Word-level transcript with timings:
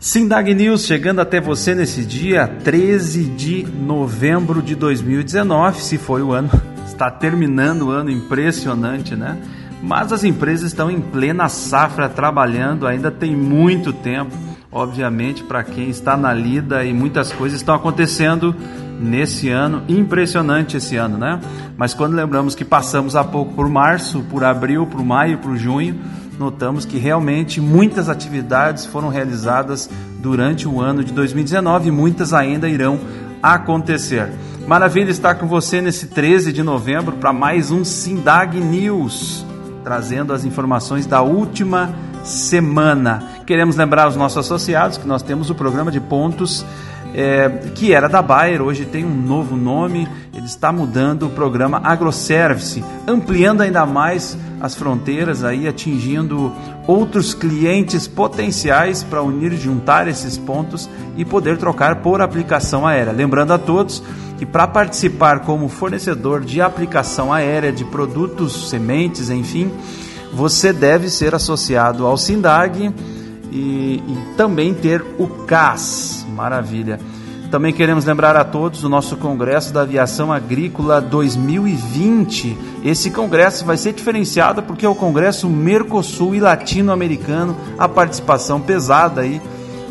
Sindag 0.00 0.54
News 0.54 0.86
chegando 0.86 1.20
até 1.20 1.42
você 1.42 1.74
nesse 1.74 2.06
dia 2.06 2.48
13 2.48 3.24
de 3.24 3.66
novembro 3.66 4.62
de 4.62 4.74
2019, 4.74 5.82
se 5.82 5.98
foi 5.98 6.22
o 6.22 6.32
ano, 6.32 6.48
está 6.88 7.10
terminando 7.10 7.82
o 7.82 7.90
ano 7.90 8.10
impressionante, 8.10 9.14
né? 9.14 9.36
Mas 9.82 10.10
as 10.10 10.24
empresas 10.24 10.68
estão 10.68 10.90
em 10.90 11.02
plena 11.02 11.50
safra 11.50 12.08
trabalhando, 12.08 12.86
ainda 12.86 13.10
tem 13.10 13.36
muito 13.36 13.92
tempo, 13.92 14.34
obviamente, 14.72 15.44
para 15.44 15.62
quem 15.62 15.90
está 15.90 16.16
na 16.16 16.32
lida 16.32 16.82
e 16.82 16.94
muitas 16.94 17.30
coisas 17.30 17.60
estão 17.60 17.74
acontecendo 17.74 18.56
nesse 18.98 19.50
ano, 19.50 19.82
impressionante 19.86 20.78
esse 20.78 20.96
ano, 20.96 21.18
né? 21.18 21.38
Mas 21.76 21.92
quando 21.92 22.14
lembramos 22.14 22.54
que 22.54 22.64
passamos 22.64 23.14
há 23.14 23.22
pouco 23.22 23.52
por 23.52 23.68
março, 23.68 24.22
por 24.30 24.44
abril, 24.44 24.86
por 24.86 25.04
maio, 25.04 25.36
por 25.38 25.58
junho, 25.58 26.00
notamos 26.40 26.86
que 26.86 26.96
realmente 26.96 27.60
muitas 27.60 28.08
atividades 28.08 28.86
foram 28.86 29.10
realizadas 29.10 29.90
durante 30.20 30.66
o 30.66 30.80
ano 30.80 31.04
de 31.04 31.12
2019 31.12 31.88
e 31.88 31.90
muitas 31.90 32.32
ainda 32.32 32.66
irão 32.66 32.98
acontecer. 33.42 34.32
Maravilha 34.66 35.10
estar 35.10 35.34
com 35.34 35.46
você 35.46 35.82
nesse 35.82 36.06
13 36.06 36.50
de 36.50 36.62
novembro 36.62 37.16
para 37.16 37.30
mais 37.30 37.70
um 37.70 37.84
Sindag 37.84 38.58
News, 38.58 39.44
trazendo 39.84 40.32
as 40.32 40.46
informações 40.46 41.04
da 41.04 41.20
última 41.20 41.94
semana. 42.24 43.22
Queremos 43.44 43.76
lembrar 43.76 44.04
aos 44.04 44.16
nossos 44.16 44.38
associados 44.38 44.96
que 44.96 45.06
nós 45.06 45.22
temos 45.22 45.50
o 45.50 45.54
programa 45.54 45.90
de 45.90 46.00
pontos 46.00 46.64
é, 47.14 47.48
que 47.74 47.92
era 47.92 48.08
da 48.08 48.22
Bayer, 48.22 48.62
hoje 48.62 48.84
tem 48.84 49.04
um 49.04 49.14
novo 49.14 49.56
nome, 49.56 50.08
ele 50.34 50.46
está 50.46 50.72
mudando 50.72 51.26
o 51.26 51.30
programa 51.30 51.80
AgroService, 51.82 52.84
ampliando 53.06 53.62
ainda 53.62 53.84
mais 53.84 54.36
as 54.60 54.74
fronteiras, 54.74 55.42
aí 55.42 55.66
atingindo 55.66 56.52
outros 56.86 57.34
clientes 57.34 58.06
potenciais 58.06 59.02
para 59.02 59.22
unir 59.22 59.52
e 59.52 59.56
juntar 59.56 60.08
esses 60.08 60.36
pontos 60.36 60.88
e 61.16 61.24
poder 61.24 61.56
trocar 61.56 61.96
por 61.96 62.20
aplicação 62.20 62.86
aérea. 62.86 63.12
Lembrando 63.12 63.52
a 63.52 63.58
todos 63.58 64.02
que 64.38 64.46
para 64.46 64.66
participar 64.66 65.40
como 65.40 65.68
fornecedor 65.68 66.40
de 66.40 66.60
aplicação 66.60 67.32
aérea 67.32 67.70
de 67.70 67.84
produtos, 67.84 68.70
sementes, 68.70 69.30
enfim, 69.30 69.70
você 70.32 70.72
deve 70.72 71.10
ser 71.10 71.34
associado 71.34 72.06
ao 72.06 72.16
SINDAG 72.16 72.92
e, 73.50 74.02
e 74.06 74.34
também 74.36 74.72
ter 74.72 75.04
o 75.18 75.26
CAS. 75.44 76.24
Maravilha. 76.40 76.98
Também 77.50 77.70
queremos 77.70 78.06
lembrar 78.06 78.34
a 78.34 78.44
todos 78.44 78.80
do 78.80 78.88
nosso 78.88 79.14
Congresso 79.18 79.74
da 79.74 79.82
Aviação 79.82 80.32
Agrícola 80.32 80.98
2020. 80.98 82.56
Esse 82.82 83.10
congresso 83.10 83.62
vai 83.62 83.76
ser 83.76 83.92
diferenciado 83.92 84.62
porque 84.62 84.86
é 84.86 84.88
o 84.88 84.94
Congresso 84.94 85.50
Mercosul 85.50 86.34
e 86.34 86.40
Latino-Americano, 86.40 87.54
a 87.76 87.86
participação 87.86 88.58
pesada 88.58 89.20
aí 89.20 89.38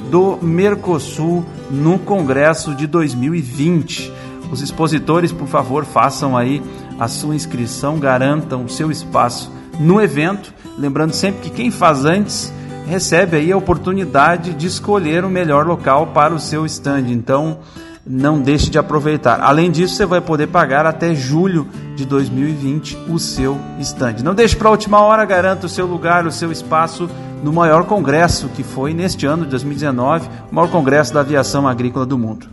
do 0.09 0.39
Mercosul 0.42 1.45
no 1.70 2.00
Congresso 2.00 2.73
de 2.73 2.88
2020. 2.88 4.11
Os 4.52 4.61
expositores, 4.61 5.31
por 5.31 5.47
favor, 5.47 5.86
façam 5.86 6.36
aí 6.36 6.64
a 7.00 7.08
sua 7.08 7.36
inscrição, 7.36 8.00
garantam 8.00 8.66
o 8.66 8.70
seu 8.70 8.89
espaço 8.89 9.52
no 9.80 10.02
evento. 10.02 10.52
Lembrando 10.80 11.14
sempre 11.14 11.42
que 11.42 11.52
quem 11.52 11.70
faz 11.70 12.05
antes 12.05 12.52
recebe 12.90 13.38
aí 13.38 13.52
a 13.52 13.58
oportunidade 13.58 14.54
de 14.54 14.68
escolher 14.68 15.23
o 15.23 15.30
melhor 15.30 15.66
local 15.66 16.08
para 16.08 16.34
o 16.34 16.40
seu 16.40 16.66
stand. 16.66 17.06
Então, 17.09 17.59
não 18.06 18.42
deixe 18.42 18.70
de 18.70 18.80
aproveitar. 18.80 19.40
Além 19.42 19.70
disso, 19.70 19.95
você 19.95 20.06
vai 20.06 20.20
poder 20.20 20.48
pagar 20.48 20.86
até 20.86 21.14
julho 21.14 21.67
de 21.95 22.06
2020 22.06 22.98
o 23.08 23.20
seu 23.20 23.58
stand. 23.80 24.17
Não 24.23 24.34
deixe 24.34 24.56
para 24.56 24.67
a 24.67 24.72
última 24.72 25.00
hora, 25.02 25.23
garanta 25.26 25.67
o 25.67 25.70
seu 25.70 25.86
lugar, 25.86 26.26
o 26.26 26.32
seu 26.32 26.52
espaço 26.52 27.08
no 27.44 27.54
maior 27.54 27.86
congresso 27.86 28.50
que 28.50 28.64
foi 28.64 28.94
neste 28.94 29.26
ano 29.26 29.44
de 29.44 29.52
2019, 29.52 30.28
o 30.52 30.56
maior 30.56 30.70
congresso 30.70 31.14
da 31.14 31.20
aviação 31.20 31.67
agrícola 31.67 32.06
do 32.06 32.17
mundo. 32.17 32.48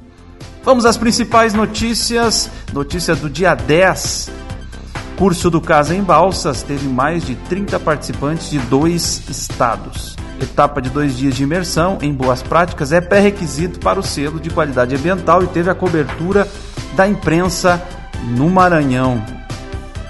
Vamos 0.62 0.84
às 0.84 0.96
principais 0.96 1.54
notícias. 1.54 2.50
Notícia 2.72 3.14
do 3.14 3.30
dia 3.30 3.54
10. 3.54 4.30
Curso 5.16 5.48
do 5.48 5.60
Casa 5.60 5.94
em 5.94 6.02
Balsas 6.02 6.62
teve 6.62 6.86
mais 6.88 7.24
de 7.24 7.34
30 7.34 7.80
participantes 7.80 8.50
de 8.50 8.58
dois 8.58 9.22
estados. 9.30 10.16
Etapa 10.40 10.82
de 10.82 10.90
dois 10.90 11.16
dias 11.16 11.34
de 11.34 11.42
imersão 11.42 11.98
em 12.02 12.12
boas 12.12 12.42
práticas 12.42 12.92
é 12.92 13.00
pré-requisito 13.00 13.78
para 13.78 13.98
o 13.98 14.02
selo 14.02 14.38
de 14.38 14.50
qualidade 14.50 14.94
ambiental 14.94 15.42
e 15.42 15.46
teve 15.46 15.70
a 15.70 15.74
cobertura 15.74 16.46
da 16.94 17.08
imprensa 17.08 17.82
no 18.36 18.50
Maranhão. 18.50 19.22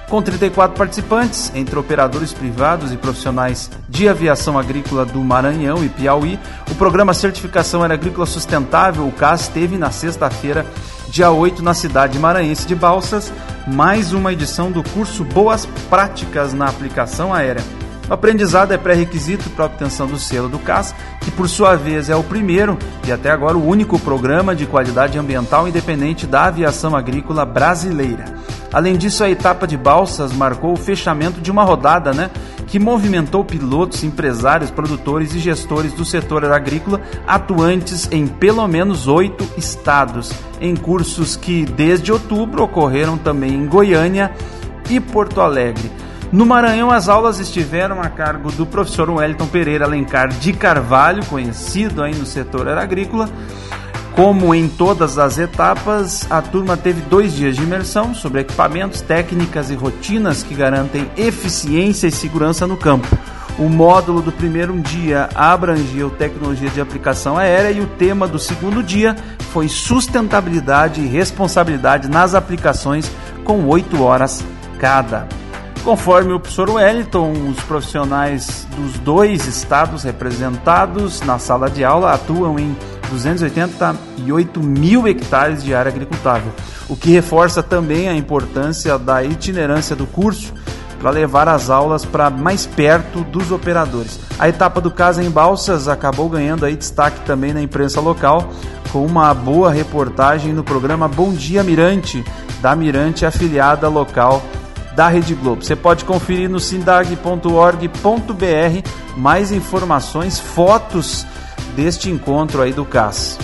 Com 0.08 0.22
34 0.22 0.76
participantes, 0.76 1.50
entre 1.54 1.76
operadores 1.78 2.32
privados 2.32 2.92
e 2.92 2.96
profissionais 2.96 3.70
de 3.88 4.08
aviação 4.08 4.56
agrícola 4.56 5.04
do 5.04 5.18
Maranhão 5.20 5.84
e 5.84 5.88
Piauí, 5.88 6.38
o 6.70 6.74
programa 6.76 7.12
Certificação 7.12 7.82
Agrícola 7.82 8.26
Sustentável, 8.26 9.06
o 9.06 9.12
CAS, 9.12 9.48
teve 9.48 9.76
na 9.76 9.90
sexta-feira, 9.90 10.64
dia 11.08 11.30
8, 11.30 11.60
na 11.62 11.74
cidade 11.74 12.18
maranhense 12.20 12.66
de 12.66 12.74
Balsas, 12.74 13.32
mais 13.66 14.12
uma 14.12 14.32
edição 14.32 14.70
do 14.70 14.82
curso 14.90 15.24
Boas 15.24 15.66
Práticas 15.90 16.52
na 16.52 16.66
Aplicação 16.68 17.34
Aérea 17.34 17.64
o 18.08 18.12
aprendizado 18.12 18.72
é 18.72 18.78
pré-requisito 18.78 19.50
para 19.50 19.64
a 19.64 19.66
obtenção 19.66 20.06
do 20.06 20.18
selo 20.18 20.48
do 20.48 20.58
CAS, 20.58 20.94
que 21.20 21.30
por 21.30 21.48
sua 21.48 21.74
vez 21.74 22.08
é 22.08 22.14
o 22.14 22.22
primeiro 22.22 22.78
e 23.06 23.10
até 23.10 23.30
agora 23.30 23.56
o 23.56 23.66
único 23.66 23.98
programa 23.98 24.54
de 24.54 24.64
qualidade 24.64 25.18
ambiental 25.18 25.66
independente 25.66 26.26
da 26.26 26.44
aviação 26.44 26.94
agrícola 26.94 27.44
brasileira. 27.44 28.24
Além 28.72 28.96
disso, 28.96 29.24
a 29.24 29.30
etapa 29.30 29.66
de 29.66 29.76
Balsas 29.76 30.32
marcou 30.32 30.72
o 30.72 30.76
fechamento 30.76 31.40
de 31.40 31.50
uma 31.50 31.64
rodada, 31.64 32.12
né, 32.12 32.30
que 32.66 32.78
movimentou 32.78 33.44
pilotos, 33.44 34.04
empresários, 34.04 34.70
produtores 34.70 35.34
e 35.34 35.38
gestores 35.38 35.92
do 35.92 36.04
setor 36.04 36.44
agrícola 36.44 37.00
atuantes 37.26 38.08
em 38.10 38.26
pelo 38.26 38.66
menos 38.68 39.08
oito 39.08 39.48
estados, 39.56 40.32
em 40.60 40.76
cursos 40.76 41.36
que 41.36 41.64
desde 41.64 42.12
outubro 42.12 42.62
ocorreram 42.62 43.16
também 43.16 43.54
em 43.54 43.66
Goiânia 43.66 44.32
e 44.90 45.00
Porto 45.00 45.40
Alegre. 45.40 45.90
No 46.32 46.44
Maranhão, 46.44 46.90
as 46.90 47.08
aulas 47.08 47.38
estiveram 47.38 48.00
a 48.00 48.08
cargo 48.08 48.50
do 48.50 48.66
professor 48.66 49.08
Wellington 49.08 49.46
Pereira 49.46 49.84
Alencar 49.84 50.28
de 50.28 50.52
Carvalho, 50.52 51.24
conhecido 51.26 52.02
aí 52.02 52.14
no 52.14 52.26
setor 52.26 52.68
agrícola. 52.68 53.30
Como 54.12 54.54
em 54.54 54.66
todas 54.66 55.18
as 55.18 55.38
etapas, 55.38 56.26
a 56.30 56.42
turma 56.42 56.76
teve 56.76 57.02
dois 57.02 57.34
dias 57.34 57.54
de 57.54 57.62
imersão 57.62 58.14
sobre 58.14 58.40
equipamentos, 58.40 59.00
técnicas 59.02 59.70
e 59.70 59.74
rotinas 59.74 60.42
que 60.42 60.54
garantem 60.54 61.08
eficiência 61.16 62.08
e 62.08 62.12
segurança 62.12 62.66
no 62.66 62.76
campo. 62.76 63.06
O 63.58 63.68
módulo 63.68 64.20
do 64.20 64.32
primeiro 64.32 64.78
dia 64.80 65.28
abrangeu 65.34 66.10
tecnologia 66.10 66.70
de 66.70 66.80
aplicação 66.80 67.38
aérea 67.38 67.70
e 67.70 67.80
o 67.80 67.86
tema 67.86 68.26
do 68.26 68.38
segundo 68.38 68.82
dia 68.82 69.14
foi 69.52 69.68
sustentabilidade 69.68 71.00
e 71.00 71.06
responsabilidade 71.06 72.08
nas 72.08 72.34
aplicações, 72.34 73.10
com 73.44 73.66
oito 73.66 74.02
horas 74.02 74.44
cada. 74.78 75.45
Conforme 75.86 76.32
o 76.32 76.40
professor 76.40 76.68
Wellington, 76.68 77.32
os 77.48 77.60
profissionais 77.60 78.66
dos 78.76 78.98
dois 78.98 79.46
estados 79.46 80.02
representados 80.02 81.20
na 81.20 81.38
sala 81.38 81.70
de 81.70 81.84
aula 81.84 82.12
atuam 82.12 82.58
em 82.58 82.76
288 83.08 84.60
mil 84.60 85.06
hectares 85.06 85.62
de 85.62 85.72
área 85.72 85.88
agricultável, 85.88 86.50
o 86.88 86.96
que 86.96 87.10
reforça 87.10 87.62
também 87.62 88.08
a 88.08 88.16
importância 88.16 88.98
da 88.98 89.22
itinerância 89.22 89.94
do 89.94 90.08
curso 90.08 90.52
para 90.98 91.10
levar 91.10 91.46
as 91.46 91.70
aulas 91.70 92.04
para 92.04 92.30
mais 92.30 92.66
perto 92.66 93.22
dos 93.22 93.52
operadores. 93.52 94.18
A 94.40 94.48
etapa 94.48 94.80
do 94.80 94.90
Casa 94.90 95.22
em 95.22 95.30
Balsas 95.30 95.86
acabou 95.86 96.28
ganhando 96.28 96.66
aí 96.66 96.74
destaque 96.74 97.20
também 97.20 97.54
na 97.54 97.62
imprensa 97.62 98.00
local, 98.00 98.50
com 98.90 99.06
uma 99.06 99.32
boa 99.32 99.70
reportagem 99.70 100.52
no 100.52 100.64
programa 100.64 101.06
Bom 101.06 101.32
Dia 101.32 101.62
Mirante, 101.62 102.24
da 102.60 102.74
Mirante 102.74 103.24
afiliada 103.24 103.88
local 103.88 104.42
da 104.96 105.08
Rede 105.08 105.34
Globo. 105.34 105.62
Você 105.62 105.76
pode 105.76 106.06
conferir 106.06 106.48
no 106.48 106.58
sindag.org.br 106.58 108.90
mais 109.14 109.52
informações, 109.52 110.40
fotos 110.40 111.26
deste 111.76 112.10
encontro 112.10 112.62
aí 112.62 112.72
do 112.72 112.84
CAS. 112.84 113.38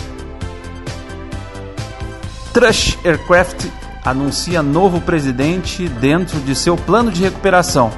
Trush 2.55 2.99
Aircraft 3.05 3.67
anuncia 4.05 4.63
novo 4.63 5.01
presidente 5.01 5.89
dentro 5.89 6.41
de 6.41 6.55
seu 6.55 6.77
plano 6.77 7.11
de 7.11 7.23
recuperação. 7.23 7.91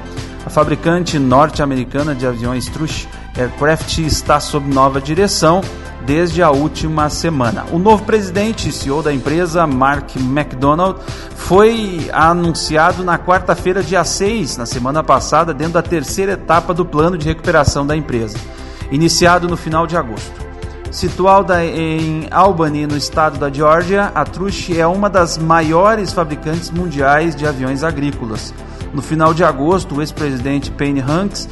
A 0.45 0.49
fabricante 0.49 1.17
norte-americana 1.17 2.13
de 2.13 2.27
aviões 2.27 2.67
Trush 2.67 3.07
Aircraft 3.37 3.99
está 3.99 4.39
sob 4.39 4.71
nova 4.71 5.01
direção 5.01 5.61
desde 6.05 6.43
a 6.43 6.51
última 6.51 7.09
semana. 7.09 7.65
O 7.71 7.79
novo 7.79 8.03
presidente 8.03 8.69
e 8.69 8.71
CEO 8.71 9.01
da 9.01 9.13
empresa, 9.13 9.65
Mark 9.65 10.15
McDonald, 10.15 10.99
foi 11.35 12.09
anunciado 12.13 13.03
na 13.03 13.17
quarta-feira, 13.17 13.81
dia 13.81 14.03
6, 14.03 14.57
na 14.57 14.65
semana 14.65 15.03
passada, 15.03 15.53
dentro 15.53 15.73
da 15.73 15.81
terceira 15.81 16.33
etapa 16.33 16.73
do 16.73 16.85
plano 16.85 17.17
de 17.17 17.27
recuperação 17.27 17.85
da 17.85 17.95
empresa, 17.95 18.37
iniciado 18.91 19.47
no 19.47 19.57
final 19.57 19.87
de 19.87 19.97
agosto. 19.97 20.45
Situada 20.91 21.65
em 21.65 22.27
Albany, 22.31 22.87
no 22.87 22.95
estado 22.95 23.37
da 23.37 23.51
Geórgia, 23.51 24.11
a 24.15 24.23
Trush 24.23 24.77
é 24.77 24.87
uma 24.87 25.09
das 25.09 25.37
maiores 25.37 26.13
fabricantes 26.13 26.71
mundiais 26.71 27.35
de 27.35 27.45
aviões 27.45 27.83
agrícolas. 27.83 28.53
No 28.95 29.01
final 29.01 29.33
de 29.33 29.43
agosto, 29.43 29.95
o 29.95 30.01
ex-presidente 30.01 30.71
Payne 30.71 31.01
Hanks, 31.01 31.49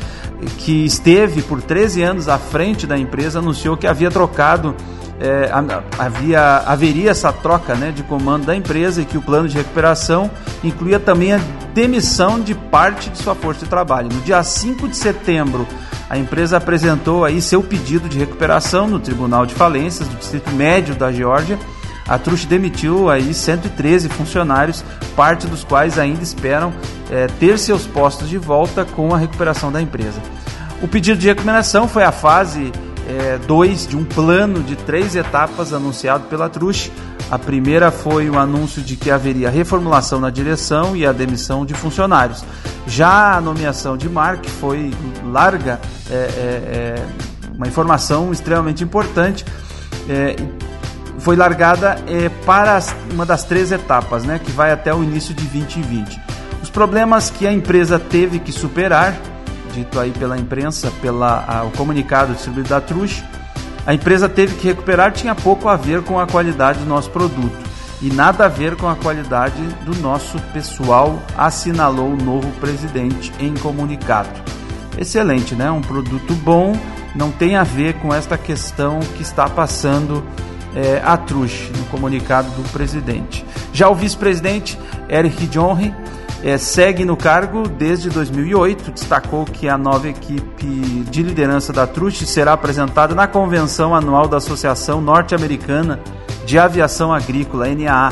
que 0.60 0.86
esteve 0.86 1.42
por 1.42 1.62
13 1.62 2.02
anos 2.02 2.30
à 2.30 2.38
frente 2.38 2.88
da 2.88 2.98
empresa, 2.98 3.40
anunciou 3.40 3.76
que 3.76 3.86
havia 3.86 4.10
trocado 4.10 4.74
é, 5.20 5.50
havia, 5.98 6.58
haveria 6.66 7.12
essa 7.12 7.32
troca 7.32 7.76
né, 7.76 7.92
de 7.92 8.02
comando 8.04 8.46
da 8.46 8.56
empresa 8.56 9.02
e 9.02 9.06
que 9.06 9.18
o 9.18 9.22
plano 9.22 9.48
de 9.48 9.56
recuperação 9.56 10.32
incluía 10.64 11.00
também 11.00 11.34
a 11.34 11.40
demissão 11.74 12.40
de 12.40 12.56
parte 12.56 13.10
de 13.10 13.18
sua 13.18 13.36
força 13.36 13.64
de 13.64 13.70
trabalho. 13.70 14.10
No 14.12 14.22
dia 14.22 14.42
5 14.42 14.88
de 14.88 14.96
setembro, 14.96 15.68
a 16.10 16.18
empresa 16.18 16.58
apresentou 16.58 17.24
aí 17.26 17.42
seu 17.42 17.62
pedido 17.62 18.10
de 18.10 18.18
recuperação 18.18 18.88
no 18.88 19.00
Tribunal 19.00 19.46
de 19.46 19.54
Falências 19.54 20.08
do 20.08 20.16
Distrito 20.16 20.52
Médio 20.52 20.96
da 20.96 21.12
Geórgia. 21.12 21.60
A 22.08 22.18
Trush 22.18 22.46
demitiu 22.46 23.10
aí 23.10 23.34
113 23.34 24.10
funcionários, 24.10 24.84
parte 25.16 25.48
dos 25.48 25.64
quais 25.64 25.98
ainda 25.98 26.22
esperam 26.22 26.74
é, 27.10 27.28
ter 27.40 27.58
seus 27.58 27.86
postos 27.86 28.30
de 28.30 28.38
volta 28.38 28.86
com 28.86 29.14
a 29.14 29.18
recuperação 29.18 29.72
da 29.72 29.82
empresa. 29.82 30.22
O 30.82 30.88
pedido 30.88 31.18
de 31.18 31.28
recuperação 31.28 31.88
foi 31.88 32.04
a 32.04 32.12
fase 32.12 32.72
2 33.48 33.86
é, 33.86 33.90
de 33.90 33.98
um 33.98 34.04
plano 34.04 34.62
de 34.62 34.76
três 34.76 35.16
etapas 35.16 35.74
anunciado 35.74 36.26
pela 36.26 36.50
Trush. 36.50 36.92
A 37.32 37.40
primeira 37.40 37.90
foi 37.90 38.30
o 38.30 38.38
anúncio 38.38 38.82
de 38.82 38.96
que 38.96 39.10
haveria 39.10 39.50
reformulação 39.50 40.20
na 40.20 40.30
direção 40.30 40.96
e 40.96 41.06
a 41.06 41.12
demissão 41.12 41.66
de 41.66 41.74
funcionários. 41.74 42.44
Já 42.86 43.36
a 43.36 43.42
nomeação 43.42 43.96
de 43.96 44.10
Mark 44.10 44.46
foi 44.60 44.92
larga, 45.26 45.80
é, 46.10 46.14
é, 46.14 46.18
é 46.18 47.06
uma 47.56 47.68
informação 47.68 48.32
extremamente 48.32 48.84
importante. 48.84 49.46
Foi 51.24 51.36
largada 51.36 51.98
é, 52.06 52.30
para 52.46 52.80
uma 53.12 53.26
das 53.26 53.44
três 53.44 53.72
etapas, 53.72 54.24
né, 54.24 54.40
que 54.44 54.52
vai 54.52 54.72
até 54.72 54.94
o 54.94 55.04
início 55.04 55.34
de 55.34 55.44
2020. 55.46 56.22
Os 56.62 56.70
problemas 56.70 57.30
que 57.30 57.48
a 57.48 57.52
empresa 57.52 57.98
teve 57.98 58.40
que 58.40 58.52
superar 58.52 59.18
dito 59.74 60.00
aí 60.00 60.12
pela 60.12 60.38
imprensa, 60.38 60.92
pela 61.02 61.44
a, 61.48 61.64
o 61.64 61.72
comunicado 61.72 62.34
distribuído 62.34 62.70
da 62.70 62.80
Trush, 62.80 63.24
a 63.86 63.94
empresa 63.94 64.30
teve 64.30 64.56
que 64.56 64.68
recuperar 64.68 65.12
tinha 65.12 65.36
pouco 65.36 65.68
a 65.68 65.76
ver 65.76 66.04
com 66.04 66.20
a 66.20 66.28
qualidade 66.28 66.80
do 66.80 66.86
nosso 66.86 67.10
produto 67.10 67.58
e 68.02 68.10
nada 68.14 68.46
a 68.46 68.50
ver 68.50 68.76
com 68.76 68.88
a 68.88 68.96
qualidade 68.96 69.62
do 69.86 69.96
nosso 70.02 70.38
pessoal, 70.54 71.22
assinalou 71.38 72.12
o 72.14 72.22
novo 72.22 72.50
presidente 72.60 73.32
em 73.40 73.54
comunicado. 73.54 74.30
Excelente, 74.98 75.56
né? 75.56 75.72
Um 75.72 75.82
produto 75.82 76.34
bom, 76.36 76.78
não 77.16 77.32
tem 77.32 77.56
a 77.56 77.64
ver 77.64 77.94
com 77.96 78.14
esta 78.14 78.38
questão 78.38 79.00
que 79.00 79.22
está 79.22 79.50
passando 79.50 80.24
é, 80.76 81.02
a 81.04 81.18
Trush 81.18 81.72
no 81.78 81.86
comunicado 81.86 82.50
do 82.52 82.70
presidente. 82.70 83.46
Já 83.72 83.90
o 83.90 83.96
vice-presidente 83.96 84.78
Eric 85.10 85.48
Johnry 85.48 85.94
é, 86.44 86.58
segue 86.58 87.06
no 87.06 87.16
cargo 87.16 87.68
desde 87.68 88.10
2008. 88.10 88.92
Destacou 88.92 89.46
que 89.46 89.70
a 89.70 89.78
nova 89.78 90.10
equipe 90.10 90.66
de 91.10 91.24
liderança 91.24 91.72
da 91.72 91.88
Truste 91.88 92.26
será 92.26 92.54
apresentada 92.54 93.16
na 93.16 93.28
convenção 93.28 93.96
anual 93.96 94.28
da 94.28 94.38
Associação 94.38 95.00
Norte-Americana 95.00 96.00
de 96.46 96.60
Aviação 96.60 97.14
Agrícola, 97.14 97.68
NAA. 97.68 98.12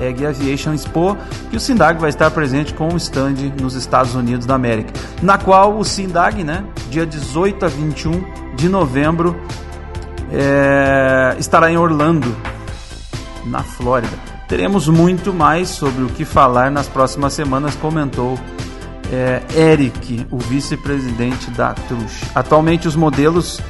Ag 0.00 0.24
Aviation 0.24 0.72
Expo, 0.72 1.16
que 1.50 1.56
o 1.56 1.60
Sindag 1.60 2.00
vai 2.00 2.08
estar 2.08 2.30
presente 2.30 2.72
com 2.72 2.88
o 2.88 2.96
stand 2.96 3.34
nos 3.60 3.74
Estados 3.74 4.14
Unidos 4.14 4.46
da 4.46 4.54
América, 4.54 4.90
na 5.20 5.36
qual 5.36 5.76
o 5.76 5.84
Sindag, 5.84 6.42
né, 6.42 6.64
dia 6.88 7.04
18 7.04 7.66
a 7.66 7.68
21 7.68 8.24
de 8.56 8.70
novembro, 8.70 9.36
é, 10.32 11.36
estará 11.38 11.70
em 11.70 11.76
Orlando, 11.76 12.34
na 13.44 13.62
Flórida. 13.62 14.16
Teremos 14.48 14.88
muito 14.88 15.32
mais 15.32 15.68
sobre 15.68 16.02
o 16.04 16.08
que 16.08 16.24
falar 16.24 16.70
nas 16.70 16.88
próximas 16.88 17.32
semanas, 17.32 17.74
comentou 17.76 18.38
é, 19.12 19.42
Eric, 19.54 20.26
o 20.30 20.38
vice-presidente 20.38 21.50
da 21.50 21.74
Trush. 21.74 22.24
Atualmente 22.34 22.88
os 22.88 22.96
modelos, 22.96 23.60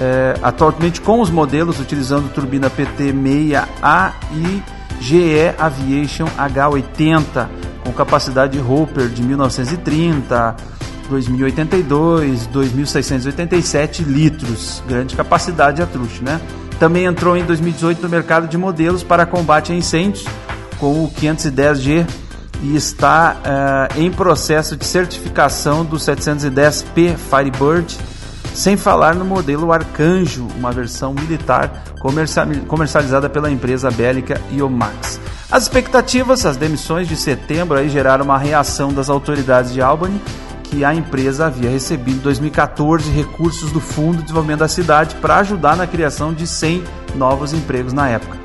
é, 0.00 0.34
atualmente 0.42 1.00
com 1.00 1.20
os 1.20 1.30
modelos 1.30 1.80
utilizando 1.80 2.32
turbina 2.32 2.68
PT6A 2.68 4.12
e 4.32 4.62
GE 5.00 5.54
Aviation 5.56 6.26
H80 6.36 7.48
com 7.84 7.92
capacidade 7.92 8.52
de 8.52 8.60
Hopper 8.60 9.08
de 9.08 9.22
1930, 9.22 10.56
2082, 11.08 12.46
2687 12.46 14.04
litros, 14.04 14.82
grande 14.86 15.16
capacidade 15.16 15.82
a 15.82 15.86
Trush, 15.86 16.20
né? 16.20 16.40
Também 16.78 17.06
entrou 17.06 17.36
em 17.36 17.44
2018 17.44 18.02
no 18.02 18.08
mercado 18.08 18.46
de 18.46 18.56
modelos 18.56 19.02
para 19.02 19.26
combate 19.26 19.72
a 19.72 19.74
incêndios 19.74 20.24
com 20.78 21.04
o 21.04 21.10
510G 21.10 22.06
e 22.62 22.76
está 22.76 23.36
uh, 23.36 24.00
em 24.00 24.10
processo 24.10 24.76
de 24.76 24.84
certificação 24.84 25.84
do 25.84 25.96
710P 25.96 27.16
Firebird, 27.16 27.96
sem 28.54 28.76
falar 28.76 29.14
no 29.14 29.24
modelo 29.24 29.72
Arcanjo, 29.72 30.46
uma 30.56 30.72
versão 30.72 31.14
militar 31.14 31.84
comercializada 32.66 33.28
pela 33.28 33.50
empresa 33.50 33.90
bélica 33.90 34.40
Iomax. 34.52 35.20
As 35.50 35.64
expectativas, 35.64 36.44
as 36.44 36.56
demissões 36.56 37.08
de 37.08 37.16
setembro 37.16 37.78
aí 37.78 37.88
geraram 37.88 38.24
uma 38.24 38.38
reação 38.38 38.92
das 38.92 39.08
autoridades 39.08 39.72
de 39.72 39.80
Albany 39.80 40.20
que 40.70 40.84
a 40.84 40.94
empresa 40.94 41.46
havia 41.46 41.70
recebido 41.70 42.18
em 42.18 42.22
2014 42.22 43.10
recursos 43.10 43.72
do 43.72 43.80
Fundo 43.80 44.18
de 44.18 44.22
Desenvolvimento 44.24 44.60
da 44.60 44.68
Cidade 44.68 45.14
para 45.16 45.38
ajudar 45.38 45.76
na 45.76 45.86
criação 45.86 46.32
de 46.32 46.46
100 46.46 46.84
novos 47.14 47.52
empregos 47.52 47.92
na 47.92 48.08
época. 48.08 48.38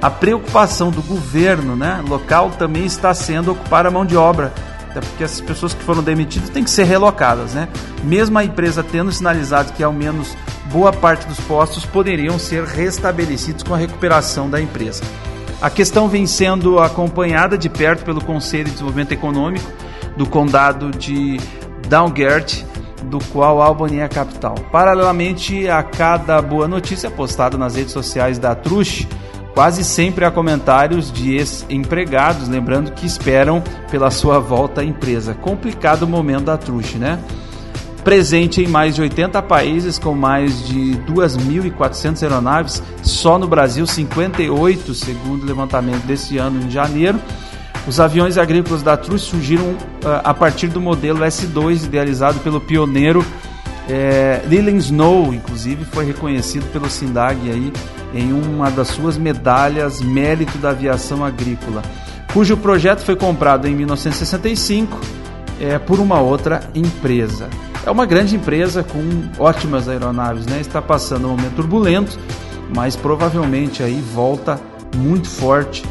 A 0.00 0.10
preocupação 0.10 0.90
do 0.90 1.02
governo 1.02 1.76
né, 1.76 2.02
local 2.06 2.50
também 2.50 2.84
está 2.84 3.12
sendo 3.12 3.52
ocupar 3.52 3.86
a 3.86 3.90
mão 3.90 4.04
de 4.04 4.16
obra, 4.16 4.52
até 4.90 5.00
porque 5.00 5.24
essas 5.24 5.40
pessoas 5.40 5.74
que 5.74 5.82
foram 5.82 6.02
demitidas 6.02 6.50
têm 6.50 6.64
que 6.64 6.70
ser 6.70 6.84
relocadas. 6.84 7.54
Né? 7.54 7.68
Mesmo 8.02 8.38
a 8.38 8.44
empresa 8.44 8.82
tendo 8.82 9.12
sinalizado 9.12 9.72
que 9.72 9.82
ao 9.82 9.92
menos 9.92 10.36
boa 10.72 10.92
parte 10.92 11.26
dos 11.26 11.40
postos 11.40 11.84
poderiam 11.84 12.38
ser 12.38 12.64
restabelecidos 12.64 13.62
com 13.62 13.74
a 13.74 13.78
recuperação 13.78 14.48
da 14.48 14.60
empresa. 14.60 15.02
A 15.60 15.68
questão 15.68 16.08
vem 16.08 16.26
sendo 16.26 16.78
acompanhada 16.78 17.58
de 17.58 17.68
perto 17.68 18.04
pelo 18.04 18.24
Conselho 18.24 18.64
de 18.64 18.70
Desenvolvimento 18.72 19.12
Econômico 19.12 19.70
do 20.16 20.26
Condado 20.26 20.90
de 20.90 21.38
Downgert, 21.90 22.64
do 23.02 23.18
qual 23.32 23.60
Albany 23.60 23.98
é 23.98 24.04
a 24.04 24.08
capital. 24.08 24.54
Paralelamente 24.70 25.68
a 25.68 25.82
cada 25.82 26.40
boa 26.40 26.68
notícia 26.68 27.10
postada 27.10 27.58
nas 27.58 27.74
redes 27.74 27.92
sociais 27.92 28.38
da 28.38 28.54
Trush, 28.54 29.08
quase 29.52 29.82
sempre 29.82 30.24
há 30.24 30.30
comentários 30.30 31.10
de 31.10 31.34
ex-empregados, 31.34 32.46
lembrando 32.46 32.92
que 32.92 33.04
esperam 33.04 33.60
pela 33.90 34.08
sua 34.12 34.38
volta 34.38 34.82
à 34.82 34.84
empresa. 34.84 35.34
Complicado 35.34 36.04
o 36.04 36.08
momento 36.08 36.44
da 36.44 36.56
Trush, 36.56 36.94
né? 36.94 37.18
Presente 38.04 38.62
em 38.62 38.68
mais 38.68 38.94
de 38.94 39.02
80 39.02 39.42
países, 39.42 39.98
com 39.98 40.14
mais 40.14 40.64
de 40.68 40.96
2.400 41.08 42.22
aeronaves, 42.22 42.80
só 43.02 43.36
no 43.36 43.48
Brasil 43.48 43.84
58, 43.84 44.94
segundo 44.94 45.42
o 45.42 45.46
levantamento 45.46 46.06
desse 46.06 46.38
ano 46.38 46.62
em 46.62 46.70
janeiro. 46.70 47.20
Os 47.90 47.98
aviões 47.98 48.38
agrícolas 48.38 48.84
da 48.84 48.96
Truss 48.96 49.22
surgiram 49.22 49.64
uh, 49.64 50.20
a 50.22 50.32
partir 50.32 50.68
do 50.68 50.80
modelo 50.80 51.24
S2 51.24 51.86
idealizado 51.86 52.38
pelo 52.38 52.60
pioneiro 52.60 53.26
é, 53.88 54.42
Leland 54.48 54.78
Snow, 54.78 55.34
inclusive 55.34 55.84
foi 55.86 56.04
reconhecido 56.04 56.70
pelo 56.72 56.88
Sindag 56.88 57.50
aí 57.50 57.72
em 58.14 58.32
uma 58.32 58.70
das 58.70 58.86
suas 58.86 59.18
medalhas 59.18 60.00
mérito 60.00 60.56
da 60.58 60.70
aviação 60.70 61.24
agrícola, 61.24 61.82
cujo 62.32 62.56
projeto 62.56 63.00
foi 63.00 63.16
comprado 63.16 63.66
em 63.66 63.74
1965 63.74 64.96
é, 65.60 65.76
por 65.76 65.98
uma 65.98 66.20
outra 66.20 66.70
empresa. 66.72 67.48
É 67.84 67.90
uma 67.90 68.06
grande 68.06 68.36
empresa 68.36 68.84
com 68.84 69.02
ótimas 69.36 69.88
aeronaves, 69.88 70.46
né? 70.46 70.60
Está 70.60 70.80
passando 70.80 71.26
um 71.26 71.30
momento 71.30 71.56
turbulento, 71.56 72.16
mas 72.72 72.94
provavelmente 72.94 73.82
aí 73.82 74.00
volta 74.14 74.60
muito 74.94 75.28
forte 75.28 75.82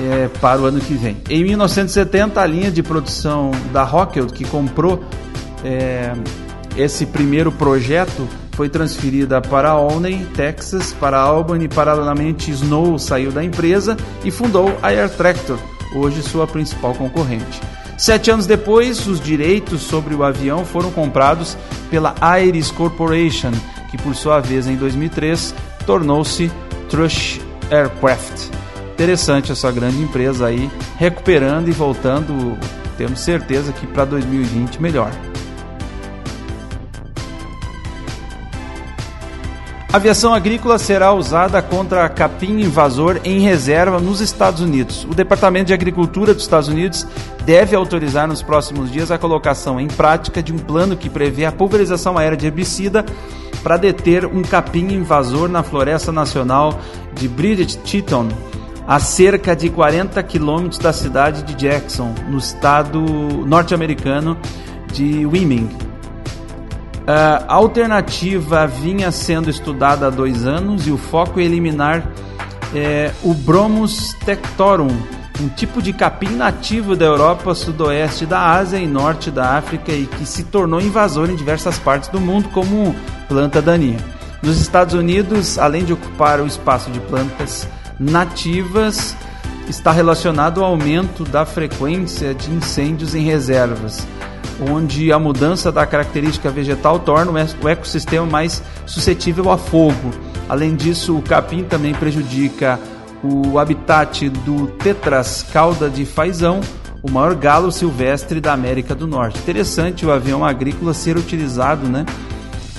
é, 0.00 0.28
para 0.40 0.60
o 0.60 0.64
ano 0.64 0.80
que 0.80 0.94
vem. 0.94 1.16
Em 1.28 1.44
1970, 1.44 2.40
a 2.40 2.46
linha 2.46 2.70
de 2.70 2.82
produção 2.82 3.50
da 3.72 3.82
Rockwell, 3.82 4.26
que 4.26 4.44
comprou 4.44 5.04
é, 5.64 6.12
esse 6.76 7.06
primeiro 7.06 7.52
projeto, 7.52 8.26
foi 8.52 8.68
transferida 8.68 9.40
para 9.40 9.76
Olney, 9.76 10.26
Texas, 10.34 10.92
para 10.92 11.18
Albany. 11.18 11.68
Paralelamente, 11.68 12.50
Snow 12.50 12.98
saiu 12.98 13.30
da 13.30 13.44
empresa 13.44 13.96
e 14.24 14.30
fundou 14.30 14.76
a 14.82 14.88
Air 14.88 15.10
Tractor, 15.10 15.58
hoje 15.94 16.22
sua 16.22 16.46
principal 16.46 16.94
concorrente. 16.94 17.60
Sete 17.96 18.30
anos 18.30 18.46
depois, 18.46 19.06
os 19.06 19.20
direitos 19.20 19.82
sobre 19.82 20.14
o 20.14 20.24
avião 20.24 20.64
foram 20.64 20.90
comprados 20.90 21.56
pela 21.90 22.14
Iris 22.42 22.70
Corporation, 22.70 23.52
que 23.90 23.98
por 23.98 24.14
sua 24.14 24.40
vez 24.40 24.66
em 24.66 24.76
2003 24.76 25.54
tornou-se 25.84 26.50
Trush 26.88 27.40
Aircraft 27.70 28.59
interessante 29.00 29.50
essa 29.50 29.72
grande 29.72 30.02
empresa 30.02 30.46
aí 30.46 30.70
recuperando 30.98 31.68
e 31.68 31.72
voltando. 31.72 32.58
Temos 32.98 33.20
certeza 33.20 33.72
que 33.72 33.86
para 33.86 34.04
2020 34.04 34.82
melhor. 34.82 35.10
Aviação 39.90 40.34
agrícola 40.34 40.78
será 40.78 41.14
usada 41.14 41.62
contra 41.62 42.06
capim 42.10 42.60
invasor 42.60 43.18
em 43.24 43.40
reserva 43.40 43.98
nos 43.98 44.20
Estados 44.20 44.60
Unidos. 44.60 45.04
O 45.04 45.14
Departamento 45.14 45.68
de 45.68 45.72
Agricultura 45.72 46.34
dos 46.34 46.42
Estados 46.42 46.68
Unidos 46.68 47.06
deve 47.46 47.74
autorizar 47.74 48.28
nos 48.28 48.42
próximos 48.42 48.92
dias 48.92 49.10
a 49.10 49.16
colocação 49.16 49.80
em 49.80 49.88
prática 49.88 50.42
de 50.42 50.52
um 50.52 50.58
plano 50.58 50.94
que 50.94 51.08
prevê 51.08 51.46
a 51.46 51.52
pulverização 51.52 52.18
aérea 52.18 52.36
de 52.36 52.46
herbicida 52.46 53.06
para 53.62 53.78
deter 53.78 54.26
um 54.26 54.42
capim 54.42 54.92
invasor 54.92 55.48
na 55.48 55.62
Floresta 55.62 56.12
Nacional 56.12 56.78
de 57.14 57.26
Bridget 57.26 57.78
Teton, 57.78 58.28
a 58.86 58.98
cerca 58.98 59.54
de 59.54 59.70
40 59.70 60.22
quilômetros 60.22 60.78
da 60.78 60.92
cidade 60.92 61.42
de 61.42 61.54
Jackson, 61.54 62.14
no 62.28 62.38
estado 62.38 63.00
norte-americano 63.46 64.36
de 64.92 65.24
Wyoming. 65.26 65.68
A 67.06 67.54
alternativa 67.54 68.66
vinha 68.66 69.10
sendo 69.10 69.50
estudada 69.50 70.06
há 70.06 70.10
dois 70.10 70.46
anos 70.46 70.86
e 70.86 70.90
o 70.90 70.98
foco 70.98 71.40
é 71.40 71.44
eliminar 71.44 72.06
é, 72.74 73.10
o 73.22 73.34
Bromus 73.34 74.14
tectorum, 74.24 74.96
um 75.40 75.48
tipo 75.48 75.80
de 75.80 75.92
capim 75.92 76.30
nativo 76.36 76.94
da 76.94 77.06
Europa, 77.06 77.54
sudoeste 77.54 78.26
da 78.26 78.52
Ásia 78.52 78.78
e 78.78 78.86
norte 78.86 79.30
da 79.30 79.56
África 79.56 79.90
e 79.90 80.06
que 80.06 80.26
se 80.26 80.44
tornou 80.44 80.80
invasor 80.80 81.30
em 81.30 81.34
diversas 81.34 81.78
partes 81.78 82.08
do 82.10 82.20
mundo 82.20 82.48
como 82.50 82.94
planta 83.28 83.62
daninha. 83.62 83.98
Nos 84.42 84.60
Estados 84.60 84.94
Unidos, 84.94 85.58
além 85.58 85.84
de 85.84 85.92
ocupar 85.92 86.40
o 86.40 86.46
espaço 86.46 86.90
de 86.90 87.00
plantas 87.00 87.66
nativas, 88.00 89.14
está 89.68 89.92
relacionado 89.92 90.64
ao 90.64 90.70
aumento 90.70 91.22
da 91.22 91.44
frequência 91.44 92.34
de 92.34 92.50
incêndios 92.50 93.14
em 93.14 93.22
reservas 93.22 94.06
onde 94.60 95.10
a 95.12 95.18
mudança 95.18 95.72
da 95.72 95.86
característica 95.86 96.50
vegetal 96.50 96.98
torna 96.98 97.32
o 97.62 97.68
ecossistema 97.68 98.26
mais 98.26 98.62
suscetível 98.84 99.50
a 99.50 99.56
fogo. 99.56 100.10
Além 100.48 100.74
disso, 100.74 101.16
o 101.16 101.22
capim 101.22 101.64
também 101.64 101.94
prejudica 101.94 102.78
o 103.22 103.58
habitat 103.58 104.28
do 104.28 104.66
Tetras 104.66 105.46
cauda 105.52 105.88
de 105.88 106.04
fazão, 106.04 106.60
o 107.02 107.10
maior 107.10 107.34
galo 107.34 107.72
silvestre 107.72 108.40
da 108.40 108.52
América 108.52 108.94
do 108.94 109.06
Norte. 109.06 109.38
Interessante 109.38 110.04
o 110.04 110.12
avião 110.12 110.44
agrícola 110.44 110.92
ser 110.92 111.16
utilizado 111.16 111.88
né, 111.88 112.04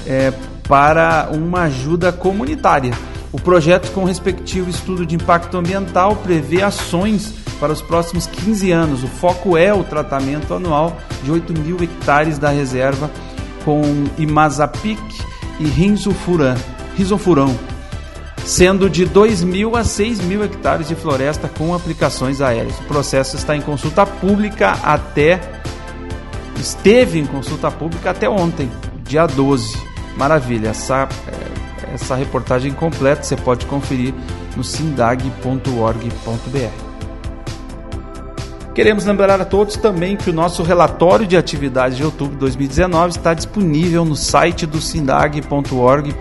é, 0.06 0.32
para 0.68 1.30
uma 1.32 1.64
ajuda 1.64 2.12
comunitária. 2.12 2.94
O 3.32 3.40
projeto, 3.40 3.92
com 3.92 4.02
o 4.02 4.06
respectivo 4.06 4.70
estudo 4.70 5.06
de 5.06 5.16
impacto 5.16 5.58
ambiental, 5.58 6.18
prevê 6.18 6.62
ações 6.62 7.34
para 7.60 7.72
os 7.72 7.82
próximos 7.82 8.28
15 8.28 8.72
anos. 8.72 9.04
O 9.04 9.08
foco 9.08 9.56
é 9.56 9.74
o 9.74 9.84
tratamento 9.84 10.54
anual 10.54 10.98
de 11.24 11.32
8 11.32 11.54
mil 11.60 11.78
hectares 11.82 12.38
da 12.38 12.50
reserva 12.50 13.10
com 13.64 13.82
Imazapic 14.18 15.00
e 15.60 15.66
Rinzofurão, 15.66 17.56
sendo 18.44 18.90
de 18.90 19.06
2 19.06 19.44
mil 19.44 19.76
a 19.76 19.84
6 19.84 20.20
mil 20.22 20.44
hectares 20.44 20.88
de 20.88 20.96
floresta 20.96 21.48
com 21.48 21.74
aplicações 21.74 22.42
aéreas. 22.42 22.78
O 22.80 22.84
processo 22.84 23.38
está 23.38 23.56
em 23.56 23.62
consulta 23.62 24.06
pública 24.06 24.72
até. 24.84 25.40
esteve 26.60 27.20
em 27.20 27.26
consulta 27.26 27.72
pública 27.72 28.10
até 28.12 28.28
ontem, 28.28 28.70
dia 29.04 29.26
12. 29.26 29.78
Maravilha, 30.18 30.70
essa, 30.70 31.08
é, 31.28 31.61
essa 31.94 32.16
reportagem 32.16 32.72
completa 32.72 33.24
você 33.24 33.36
pode 33.36 33.66
conferir 33.66 34.14
no 34.56 34.64
sindag.org.br. 34.64 35.32
Queremos 38.74 39.06
lembrar 39.06 39.42
a 39.42 39.46
todos 39.46 39.76
também 39.76 40.16
que 40.16 40.30
o 40.30 40.34
nosso 40.34 40.64
relatório 40.64 41.28
de 41.28 41.36
atividades 41.36 41.98
de 41.98 42.06
outubro 42.06 42.36
de 42.36 42.40
2019 42.40 43.10
está 43.18 43.34
disponível 43.34 44.06
no 44.06 44.16
site 44.16 44.66
do 44.66 44.80
sindag.org.br. 44.80 46.16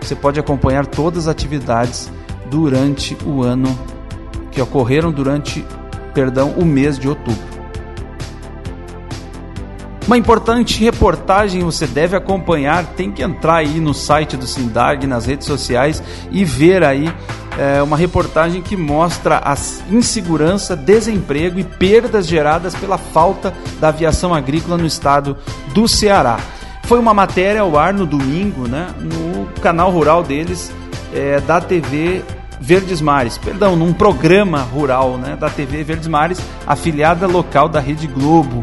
Você 0.00 0.14
pode 0.14 0.38
acompanhar 0.38 0.86
todas 0.86 1.26
as 1.26 1.28
atividades 1.28 2.12
durante 2.48 3.16
o 3.26 3.42
ano 3.42 3.76
que 4.52 4.62
ocorreram 4.62 5.10
durante, 5.10 5.64
perdão, 6.14 6.50
o 6.50 6.64
mês 6.64 6.96
de 6.96 7.08
outubro. 7.08 7.55
Uma 10.06 10.16
importante 10.16 10.78
reportagem 10.84 11.64
você 11.64 11.84
deve 11.84 12.16
acompanhar, 12.16 12.84
tem 12.96 13.10
que 13.10 13.24
entrar 13.24 13.56
aí 13.56 13.80
no 13.80 13.92
site 13.92 14.36
do 14.36 14.46
Sindag, 14.46 15.04
nas 15.04 15.26
redes 15.26 15.48
sociais 15.48 16.00
e 16.30 16.44
ver 16.44 16.84
aí 16.84 17.12
é, 17.58 17.82
uma 17.82 17.96
reportagem 17.96 18.62
que 18.62 18.76
mostra 18.76 19.40
a 19.44 19.56
insegurança, 19.90 20.76
desemprego 20.76 21.58
e 21.58 21.64
perdas 21.64 22.28
geradas 22.28 22.72
pela 22.76 22.96
falta 22.96 23.52
da 23.80 23.88
aviação 23.88 24.32
agrícola 24.32 24.78
no 24.78 24.86
estado 24.86 25.36
do 25.74 25.88
Ceará. 25.88 26.38
Foi 26.84 27.00
uma 27.00 27.12
matéria 27.12 27.62
ao 27.62 27.76
ar 27.76 27.92
no 27.92 28.06
domingo, 28.06 28.68
né, 28.68 28.86
no 29.00 29.46
canal 29.60 29.90
rural 29.90 30.22
deles, 30.22 30.72
é, 31.12 31.40
da 31.40 31.60
TV 31.60 32.22
Verdes 32.60 33.00
Mares, 33.00 33.36
perdão, 33.38 33.74
num 33.74 33.92
programa 33.92 34.60
rural 34.60 35.18
né, 35.18 35.36
da 35.36 35.50
TV 35.50 35.82
Verdes 35.82 36.06
Mares, 36.06 36.40
afiliada 36.64 37.26
local 37.26 37.68
da 37.68 37.80
Rede 37.80 38.06
Globo. 38.06 38.62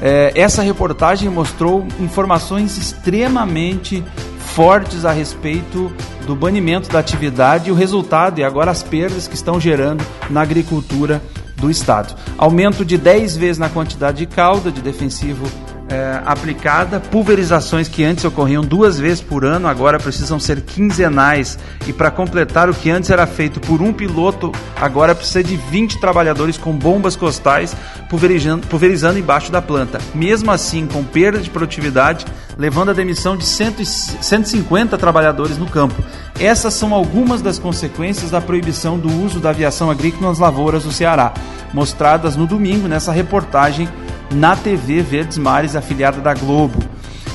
É, 0.00 0.32
essa 0.34 0.62
reportagem 0.62 1.28
mostrou 1.28 1.86
informações 1.98 2.76
extremamente 2.76 4.04
fortes 4.38 5.04
a 5.04 5.12
respeito 5.12 5.92
do 6.26 6.34
banimento 6.34 6.88
da 6.88 6.98
atividade 6.98 7.68
e 7.68 7.72
o 7.72 7.74
resultado 7.74 8.38
e 8.38 8.44
agora 8.44 8.70
as 8.70 8.82
perdas 8.82 9.28
que 9.28 9.34
estão 9.34 9.60
gerando 9.60 10.04
na 10.30 10.42
agricultura 10.42 11.22
do 11.56 11.70
estado. 11.70 12.14
Aumento 12.36 12.84
de 12.84 12.96
10 12.96 13.36
vezes 13.36 13.58
na 13.58 13.68
quantidade 13.68 14.18
de 14.18 14.26
calda 14.26 14.70
de 14.70 14.80
defensivo 14.80 15.46
é, 15.88 16.20
aplicada, 16.24 17.00
pulverizações 17.00 17.88
que 17.88 18.04
antes 18.04 18.24
ocorriam 18.24 18.62
duas 18.62 18.98
vezes 18.98 19.22
por 19.22 19.44
ano, 19.44 19.66
agora 19.66 19.98
precisam 19.98 20.38
ser 20.38 20.60
quinzenais. 20.60 21.58
E 21.86 21.92
para 21.92 22.10
completar, 22.10 22.68
o 22.68 22.74
que 22.74 22.90
antes 22.90 23.10
era 23.10 23.26
feito 23.26 23.58
por 23.60 23.80
um 23.80 23.92
piloto, 23.92 24.52
agora 24.76 25.14
precisa 25.14 25.42
de 25.42 25.56
20 25.56 25.98
trabalhadores 25.98 26.58
com 26.58 26.72
bombas 26.72 27.16
costais 27.16 27.74
pulverizando, 28.08 28.66
pulverizando 28.66 29.18
embaixo 29.18 29.50
da 29.50 29.62
planta. 29.62 29.98
Mesmo 30.14 30.50
assim, 30.50 30.86
com 30.86 31.02
perda 31.02 31.38
de 31.38 31.48
produtividade, 31.48 32.26
levando 32.58 32.90
à 32.90 32.92
demissão 32.92 33.36
de 33.36 33.44
100, 33.46 33.84
150 33.84 34.98
trabalhadores 34.98 35.56
no 35.56 35.66
campo. 35.66 36.02
Essas 36.38 36.74
são 36.74 36.92
algumas 36.92 37.40
das 37.40 37.58
consequências 37.58 38.30
da 38.30 38.40
proibição 38.40 38.98
do 38.98 39.10
uso 39.24 39.40
da 39.40 39.50
aviação 39.50 39.90
agrícola 39.90 40.28
nas 40.28 40.38
lavouras 40.38 40.84
do 40.84 40.92
Ceará, 40.92 41.32
mostradas 41.72 42.36
no 42.36 42.46
domingo 42.46 42.88
nessa 42.88 43.10
reportagem 43.10 43.88
na 44.30 44.56
TV 44.56 45.00
Verdes 45.00 45.38
Mares, 45.38 45.76
afiliada 45.76 46.20
da 46.20 46.34
Globo. 46.34 46.78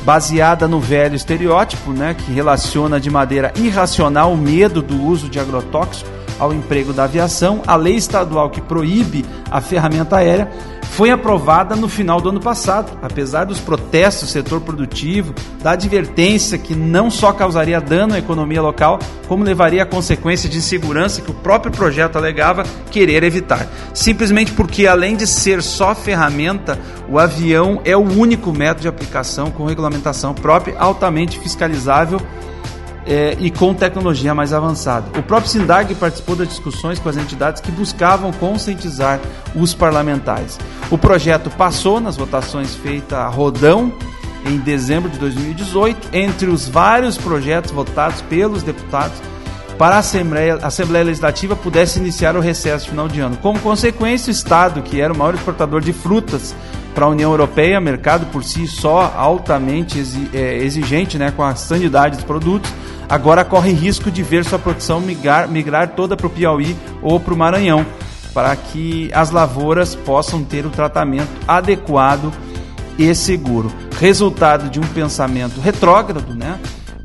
Baseada 0.03 0.67
no 0.67 0.79
velho 0.79 1.15
estereótipo, 1.15 1.91
né, 1.91 2.13
que 2.13 2.31
relaciona 2.31 2.99
de 2.99 3.09
maneira 3.09 3.53
irracional 3.55 4.33
o 4.33 4.37
medo 4.37 4.81
do 4.81 5.01
uso 5.01 5.29
de 5.29 5.39
agrotóxico 5.39 6.09
ao 6.39 6.53
emprego 6.53 6.91
da 6.91 7.05
aviação, 7.05 7.61
a 7.65 7.75
lei 7.75 7.95
estadual 7.95 8.49
que 8.49 8.59
proíbe 8.59 9.23
a 9.49 9.61
ferramenta 9.61 10.17
aérea 10.17 10.49
foi 10.93 11.09
aprovada 11.09 11.75
no 11.75 11.89
final 11.89 12.21
do 12.21 12.29
ano 12.29 12.39
passado, 12.39 12.99
apesar 13.01 13.45
dos 13.45 13.59
protestos 13.59 14.29
do 14.29 14.31
setor 14.31 14.61
produtivo, 14.61 15.33
da 15.63 15.71
advertência 15.71 16.55
que 16.55 16.75
não 16.75 17.09
só 17.09 17.33
causaria 17.33 17.81
dano 17.81 18.13
à 18.13 18.19
economia 18.19 18.61
local, 18.61 18.99
como 19.27 19.43
levaria 19.43 19.81
a 19.81 19.87
consequências 19.87 20.51
de 20.51 20.59
insegurança 20.59 21.21
que 21.21 21.31
o 21.31 21.33
próprio 21.33 21.71
projeto 21.71 22.15
alegava 22.15 22.63
querer 22.91 23.23
evitar. 23.23 23.67
Simplesmente 23.91 24.51
porque, 24.51 24.85
além 24.85 25.15
de 25.15 25.25
ser 25.25 25.63
só 25.63 25.95
ferramenta, 25.95 26.79
o 27.09 27.17
avião 27.17 27.81
é 27.83 27.97
o 27.97 28.01
único 28.01 28.51
método 28.51 28.81
de 28.81 28.87
aplicação 28.87 29.49
com 29.49 29.65
regulamentação 29.65 30.31
própria, 30.31 30.77
altamente 30.77 31.39
fiscalizável 31.39 32.21
é, 33.05 33.35
e 33.39 33.51
com 33.51 33.73
tecnologia 33.73 34.33
mais 34.33 34.53
avançada. 34.53 35.07
O 35.17 35.23
próprio 35.23 35.51
Sindag 35.51 35.93
participou 35.95 36.35
das 36.35 36.47
discussões 36.47 36.99
com 36.99 37.09
as 37.09 37.17
entidades 37.17 37.61
que 37.61 37.71
buscavam 37.71 38.31
conscientizar 38.31 39.19
os 39.55 39.73
parlamentares. 39.73 40.59
O 40.89 40.97
projeto 40.97 41.49
passou 41.49 41.99
nas 41.99 42.17
votações 42.17 42.75
feitas 42.75 43.17
a 43.17 43.27
rodão 43.27 43.91
em 44.45 44.57
dezembro 44.57 45.09
de 45.09 45.17
2018, 45.19 46.09
entre 46.11 46.49
os 46.49 46.67
vários 46.67 47.17
projetos 47.17 47.71
votados 47.71 48.21
pelos 48.23 48.61
deputados 48.61 49.21
para 49.77 49.95
a 49.95 49.99
Assembleia, 49.99 50.59
a 50.61 50.67
Assembleia 50.67 51.05
Legislativa 51.05 51.55
pudesse 51.55 51.99
iniciar 51.99 52.35
o 52.35 52.39
recesso 52.39 52.89
final 52.89 53.07
de 53.07 53.19
ano. 53.19 53.37
Como 53.37 53.59
consequência, 53.59 54.29
o 54.29 54.31
Estado, 54.31 54.81
que 54.81 55.01
era 55.01 55.11
o 55.11 55.17
maior 55.17 55.33
exportador 55.33 55.81
de 55.81 55.91
frutas 55.91 56.55
para 56.93 57.05
a 57.05 57.09
União 57.09 57.31
Europeia, 57.31 57.79
mercado 57.81 58.25
por 58.27 58.43
si 58.43 58.67
só 58.67 59.13
altamente 59.15 60.01
é, 60.33 60.57
exigente 60.57 61.17
né, 61.17 61.31
com 61.31 61.43
a 61.43 61.55
sanidade 61.55 62.17
dos 62.17 62.25
produtos, 62.25 62.71
agora 63.09 63.43
corre 63.43 63.71
risco 63.71 64.11
de 64.11 64.21
ver 64.23 64.45
sua 64.45 64.59
produção 64.59 64.99
migrar, 65.01 65.47
migrar 65.47 65.89
toda 65.89 66.15
para 66.15 66.27
o 66.27 66.29
Piauí 66.29 66.75
ou 67.01 67.19
para 67.19 67.33
o 67.33 67.37
Maranhão, 67.37 67.85
para 68.33 68.55
que 68.55 69.11
as 69.13 69.31
lavouras 69.31 69.95
possam 69.95 70.43
ter 70.43 70.65
o 70.65 70.69
tratamento 70.69 71.29
adequado 71.47 72.31
e 72.97 73.13
seguro. 73.13 73.71
Resultado 73.99 74.69
de 74.69 74.79
um 74.79 74.83
pensamento 74.83 75.59
retrógrado, 75.59 76.33
né? 76.33 76.59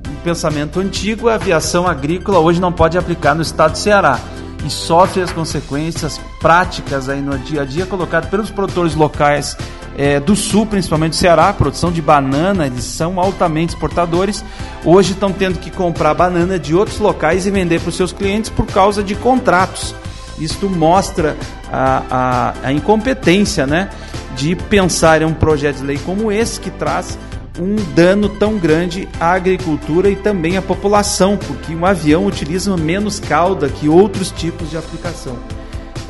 um 0.09 0.15
pensamento 0.23 0.81
antigo, 0.81 1.29
a 1.29 1.35
aviação 1.35 1.87
agrícola 1.87 2.39
hoje 2.39 2.61
não 2.61 2.73
pode 2.73 2.99
aplicar 2.99 3.35
no 3.35 3.43
estado 3.43 3.73
do 3.73 3.79
Ceará 3.79 4.19
e 4.65 4.71
sofre 4.71 5.23
as 5.23 5.31
consequências 5.31 6.21
práticas 6.41 7.09
aí 7.09 7.21
no 7.21 7.39
dia 7.39 7.63
a 7.63 7.65
dia 7.65 7.87
colocado 7.87 8.29
pelos 8.29 8.51
produtores 8.51 8.95
locais 8.95 9.57
é, 9.99 10.21
do 10.21 10.37
sul, 10.37 10.65
principalmente 10.65 11.11
do 11.11 11.17
Ceará, 11.17 11.53
produção 11.53 11.91
de 11.91 12.01
banana, 12.01 12.67
eles 12.67 12.85
são 12.85 13.19
altamente 13.19 13.75
exportadores. 13.75 14.45
Hoje 14.85 15.13
estão 15.13 15.33
tendo 15.33 15.59
que 15.59 15.73
comprar 15.73 16.15
banana 16.15 16.57
de 16.57 16.73
outros 16.73 17.01
locais 17.01 17.47
e 17.47 17.51
vender 17.51 17.81
para 17.81 17.89
os 17.89 17.97
seus 17.97 18.13
clientes 18.13 18.49
por 18.49 18.65
causa 18.65 19.03
de 19.03 19.17
contratos. 19.17 19.93
Isto 20.39 20.71
mostra 20.71 21.37
a, 21.73 22.03
a, 22.09 22.69
a 22.69 22.73
incompetência 22.73 23.67
né, 23.67 23.91
de 24.37 24.55
pensar 24.55 25.21
em 25.21 25.25
um 25.25 25.35
projeto 25.35 25.79
de 25.79 25.85
lei 25.85 25.99
como 25.99 26.31
esse 26.31 26.61
que 26.61 26.71
traz 26.71 27.19
um 27.59 27.75
dano 27.93 28.29
tão 28.29 28.57
grande 28.57 29.09
à 29.19 29.33
agricultura 29.33 30.09
e 30.09 30.15
também 30.15 30.57
à 30.57 30.63
população, 30.63 31.37
porque 31.37 31.75
um 31.75 31.85
avião 31.85 32.25
utiliza 32.25 32.77
menos 32.77 33.19
cauda 33.19 33.69
que 33.69 33.89
outros 33.89 34.31
tipos 34.31 34.71
de 34.71 34.77
aplicação. 34.77 35.37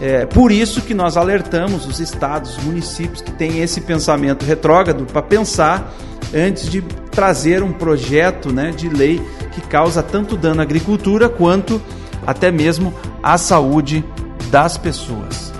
É 0.01 0.27
por 0.27 0.53
isso 0.53 0.81
que 0.83 0.95
nós 0.95 1.17
alertamos 1.17 1.87
os 1.87 1.99
estados, 1.99 2.57
os 2.57 2.65
municípios 2.65 3.21
que 3.21 3.33
têm 3.33 3.61
esse 3.61 3.81
pensamento 3.81 4.45
retrógrado 4.45 5.05
para 5.05 5.23
pensar 5.23 5.93
antes 6.33 6.69
de 6.69 6.83
trazer 7.11 7.63
um 7.63 7.73
projeto 7.73 8.53
né, 8.53 8.71
de 8.71 8.89
lei 8.89 9.21
que 9.53 9.61
causa 9.61 10.03
tanto 10.03 10.37
dano 10.37 10.61
à 10.61 10.63
agricultura 10.63 11.29
quanto 11.29 11.83
até 12.25 12.51
mesmo 12.51 12.95
à 13.23 13.37
saúde 13.37 14.05
das 14.51 14.77
pessoas. 14.79 15.53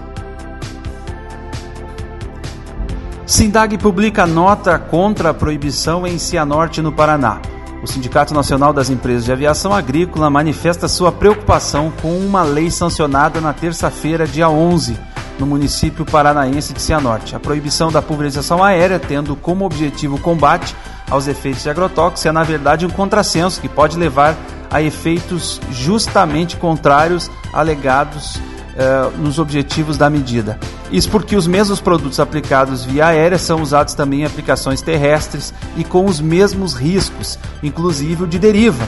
Sindag 3.27 3.77
publica 3.79 4.27
nota 4.27 4.79
contra 4.79 5.31
a 5.31 5.35
proibição 5.35 6.07
em 6.07 6.19
Cianorte, 6.19 6.81
no 6.81 6.93
Paraná. 6.93 7.43
O 7.83 7.87
Sindicato 7.87 8.35
Nacional 8.35 8.73
das 8.73 8.91
Empresas 8.91 9.25
de 9.25 9.33
Aviação 9.33 9.73
Agrícola 9.73 10.29
manifesta 10.29 10.89
sua 10.89 11.13
preocupação 11.13 11.93
com 12.03 12.19
uma 12.19 12.43
lei 12.43 12.71
sancionada 12.71 13.41
na 13.41 13.53
terça-feira, 13.53 14.27
dia 14.27 14.51
11, 14.51 14.99
no 15.39 15.47
município 15.47 16.05
paranaense 16.05 16.73
de 16.73 16.83
Cianorte. 16.83 17.37
A 17.37 17.41
proibição 17.41 17.93
da 17.93 18.03
pulverização 18.03 18.65
aérea, 18.65 18.99
tendo 18.99 19.37
como 19.37 19.65
objetivo 19.65 20.17
o 20.17 20.21
combate 20.21 20.75
aos 21.09 21.29
efeitos 21.29 21.63
de 21.63 21.71
agrotóxicos, 21.71 22.27
é 22.27 22.33
na 22.33 22.43
verdade 22.43 22.85
um 22.85 22.91
contrassenso 22.91 23.61
que 23.61 23.69
pode 23.69 23.97
levar 23.97 24.37
a 24.71 24.83
efeitos 24.83 25.61
justamente 25.71 26.57
contrários 26.57 27.31
alegados 27.53 28.41
eh, 28.79 29.11
nos 29.19 29.41
objetivos 29.41 29.99
da 29.99 30.09
medida. 30.09 30.57
Isso 30.93 31.11
porque 31.11 31.35
os 31.35 31.49
mesmos 31.49 31.81
produtos 31.81 32.21
aplicados 32.21 32.85
via 32.85 33.09
aérea 33.09 33.37
são 33.37 33.61
usados 33.61 33.93
também 33.93 34.21
em 34.21 34.25
aplicações 34.25 34.81
terrestres 34.81 35.53
e 35.77 35.83
com 35.83 36.07
os 36.07 36.21
mesmos 36.21 36.75
riscos, 36.75 37.37
inclusive 37.61 38.23
o 38.23 38.27
de 38.29 38.39
deriva, 38.39 38.87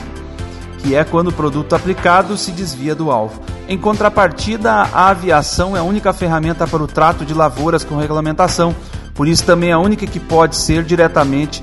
que 0.77 0.95
é 0.95 1.03
quando 1.03 1.27
o 1.27 1.33
produto 1.33 1.75
aplicado 1.75 2.37
se 2.37 2.53
desvia 2.53 2.95
do 2.95 3.11
alvo. 3.11 3.41
Em 3.67 3.77
contrapartida, 3.77 4.71
a 4.71 5.09
aviação 5.09 5.75
é 5.75 5.81
a 5.81 5.83
única 5.83 6.13
ferramenta 6.13 6.65
para 6.65 6.81
o 6.81 6.87
trato 6.87 7.25
de 7.25 7.33
lavouras 7.33 7.83
com 7.83 7.97
regulamentação, 7.97 8.73
por 9.13 9.27
isso 9.27 9.43
também 9.43 9.71
é 9.71 9.73
a 9.73 9.79
única 9.79 10.07
que 10.07 10.21
pode 10.21 10.55
ser 10.55 10.85
diretamente 10.85 11.61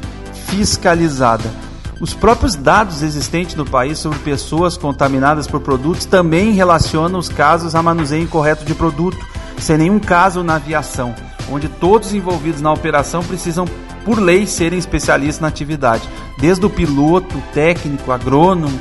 fiscalizada. 0.49 1.51
Os 2.01 2.15
próprios 2.15 2.55
dados 2.55 3.03
existentes 3.03 3.57
no 3.57 3.65
país 3.65 3.99
sobre 3.99 4.19
pessoas 4.21 4.77
contaminadas 4.77 5.47
por 5.47 5.61
produtos 5.61 6.05
também 6.05 6.53
relacionam 6.53 7.19
os 7.19 7.29
casos 7.29 7.75
a 7.75 7.83
manuseio 7.83 8.23
incorreto 8.23 8.65
de 8.65 8.75
produto 8.75 9.19
sem 9.59 9.77
nenhum 9.77 9.99
caso 9.99 10.43
na 10.43 10.55
aviação, 10.55 11.15
onde 11.51 11.69
todos 11.69 12.15
envolvidos 12.15 12.61
na 12.61 12.73
operação 12.73 13.23
precisam, 13.23 13.67
por 14.05 14.19
lei, 14.19 14.47
serem 14.47 14.79
especialistas 14.79 15.41
na 15.41 15.49
atividade, 15.49 16.09
desde 16.39 16.65
o 16.65 16.71
piloto, 16.71 17.43
técnico, 17.53 18.13
agrônomo, 18.13 18.79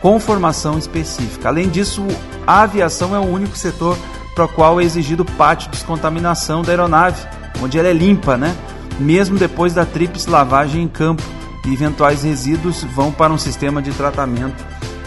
com 0.00 0.20
formação 0.20 0.78
específica. 0.78 1.48
Além 1.48 1.68
disso, 1.68 2.06
a 2.46 2.62
aviação 2.62 3.16
é 3.16 3.18
o 3.18 3.26
único 3.26 3.56
setor 3.56 3.96
para 4.34 4.44
o 4.44 4.48
qual 4.48 4.80
é 4.80 4.84
exigido 4.84 5.24
parte 5.24 5.64
de 5.64 5.72
descontaminação 5.72 6.62
da 6.62 6.70
aeronave, 6.70 7.26
onde 7.60 7.78
ela 7.78 7.88
é 7.88 7.92
limpa, 7.92 8.36
né? 8.36 8.54
mesmo 9.00 9.38
depois 9.38 9.74
da 9.74 9.84
tríplice 9.84 10.28
lavagem 10.28 10.82
em 10.82 10.88
campo, 10.88 11.22
e 11.66 11.72
eventuais 11.72 12.22
resíduos 12.22 12.84
vão 12.84 13.12
para 13.12 13.32
um 13.32 13.38
sistema 13.38 13.82
de 13.82 13.92
tratamento 13.92 14.64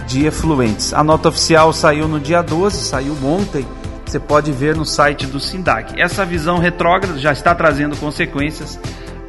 de 0.08 0.26
efluentes. 0.26 0.94
A 0.94 1.04
nota 1.04 1.30
oficial 1.30 1.72
saiu 1.72 2.08
no 2.08 2.20
dia 2.20 2.42
12, 2.42 2.86
saiu 2.86 3.16
ontem 3.24 3.66
você 4.12 4.20
pode 4.20 4.52
ver 4.52 4.76
no 4.76 4.86
site 4.86 5.26
do 5.26 5.40
SINDAC. 5.40 5.98
Essa 5.98 6.26
visão 6.26 6.58
retrógrada 6.58 7.18
já 7.18 7.32
está 7.32 7.56
trazendo 7.56 7.96
consequências 7.96 8.78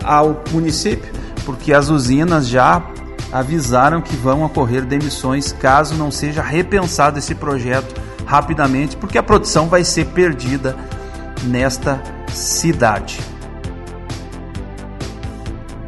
ao 0.03 0.43
município, 0.51 1.09
porque 1.45 1.73
as 1.73 1.89
usinas 1.89 2.49
já 2.49 2.83
avisaram 3.31 4.03
que 4.03 4.17
vão 4.17 4.43
ocorrer 4.43 4.85
demissões 4.85 5.53
caso 5.53 5.95
não 5.95 6.11
seja 6.11 6.43
repensado 6.43 7.17
esse 7.17 7.33
projeto 7.33 7.95
rapidamente, 8.27 8.97
porque 8.97 9.17
a 9.17 9.23
produção 9.23 9.69
vai 9.69 9.85
ser 9.85 10.07
perdida 10.07 10.77
nesta 11.45 12.03
cidade. 12.33 13.21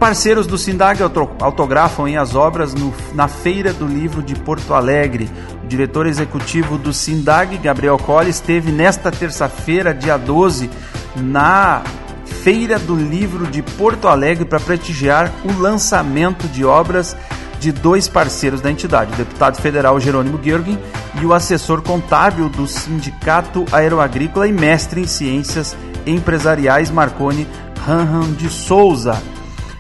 Parceiros 0.05 0.47
do 0.47 0.59
Sindag 0.59 1.03
autografam 1.41 2.07
em 2.07 2.19
as 2.19 2.35
obras 2.35 2.75
no, 2.75 2.93
na 3.15 3.27
Feira 3.27 3.73
do 3.73 3.87
Livro 3.87 4.23
de 4.23 4.35
Porto 4.35 4.75
Alegre. 4.75 5.31
O 5.65 5.67
diretor 5.67 6.07
executivo 6.07 6.77
do 6.77 6.93
Sindag, 6.93 7.57
Gabriel 7.57 7.97
Colli, 7.97 8.29
esteve 8.29 8.71
nesta 8.71 9.11
terça-feira, 9.11 9.95
dia 9.95 10.19
12, 10.19 10.69
na 11.17 11.83
Feira 12.27 12.79
do 12.79 12.95
Livro 12.95 13.47
de 13.47 13.63
Porto 13.63 14.07
Alegre 14.07 14.45
para 14.45 14.61
prestigiar 14.61 15.33
o 15.43 15.59
lançamento 15.59 16.47
de 16.49 16.67
obras 16.67 17.17
de 17.59 17.73
dois 17.73 18.07
parceiros 18.07 18.61
da 18.61 18.71
entidade, 18.71 19.15
o 19.15 19.17
deputado 19.17 19.59
federal 19.59 19.99
Jerônimo 19.99 20.39
Georgin 20.45 20.79
e 21.19 21.25
o 21.25 21.33
assessor 21.33 21.81
contábil 21.81 22.51
do 22.51 22.67
Sindicato 22.67 23.65
Aeroagrícola 23.73 24.47
e 24.47 24.53
mestre 24.53 25.01
em 25.01 25.07
ciências 25.07 25.75
empresariais 26.07 26.91
Marconi 26.91 27.49
Ranhan 27.87 28.35
de 28.35 28.51
Souza 28.51 29.19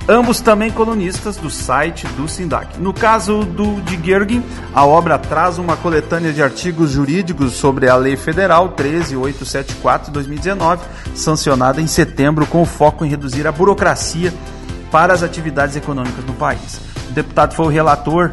ambos 0.08 0.40
também 0.40 0.70
colunistas 0.70 1.36
do 1.36 1.50
site 1.50 2.06
do 2.08 2.28
Sindac. 2.28 2.78
No 2.80 2.92
caso 2.92 3.44
do 3.44 3.80
de 3.82 3.96
Gergin, 4.04 4.42
a 4.74 4.84
obra 4.84 5.18
traz 5.18 5.58
uma 5.58 5.76
coletânea 5.76 6.32
de 6.32 6.42
artigos 6.42 6.90
jurídicos 6.90 7.52
sobre 7.52 7.88
a 7.88 7.96
Lei 7.96 8.16
Federal 8.16 8.70
13874 8.70 10.08
de 10.08 10.12
2019, 10.12 10.82
sancionada 11.14 11.80
em 11.80 11.86
setembro 11.86 12.46
com 12.46 12.64
foco 12.64 13.04
em 13.04 13.08
reduzir 13.08 13.46
a 13.46 13.52
burocracia 13.52 14.32
para 14.90 15.12
as 15.12 15.22
atividades 15.22 15.76
econômicas 15.76 16.24
no 16.24 16.34
país. 16.34 16.80
O 17.08 17.12
deputado 17.12 17.54
foi 17.54 17.66
o 17.66 17.70
relator 17.70 18.30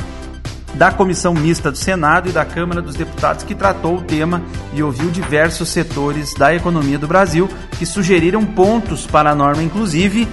da 0.73 0.91
Comissão 0.91 1.33
Mista 1.33 1.69
do 1.71 1.77
Senado 1.77 2.29
e 2.29 2.31
da 2.31 2.45
Câmara 2.45 2.81
dos 2.81 2.95
Deputados 2.95 3.43
que 3.43 3.53
tratou 3.53 3.97
o 3.97 4.01
tema 4.01 4.41
e 4.73 4.81
ouviu 4.81 5.09
diversos 5.09 5.69
setores 5.69 6.33
da 6.33 6.53
economia 6.55 6.97
do 6.97 7.07
Brasil 7.07 7.49
que 7.77 7.85
sugeriram 7.85 8.45
pontos 8.45 9.05
para 9.05 9.31
a 9.31 9.35
norma, 9.35 9.63
inclusive 9.63 10.27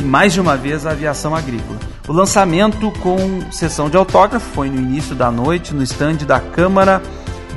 e 0.00 0.02
mais 0.02 0.32
de 0.32 0.40
uma 0.40 0.56
vez 0.56 0.86
a 0.86 0.92
aviação 0.92 1.34
agrícola. 1.34 1.78
O 2.08 2.12
lançamento 2.12 2.90
com 3.00 3.40
sessão 3.52 3.90
de 3.90 3.96
autógrafo 3.96 4.46
foi 4.54 4.70
no 4.70 4.78
início 4.78 5.14
da 5.14 5.30
noite 5.30 5.74
no 5.74 5.82
estande 5.82 6.24
da 6.24 6.40
Câmara 6.40 7.02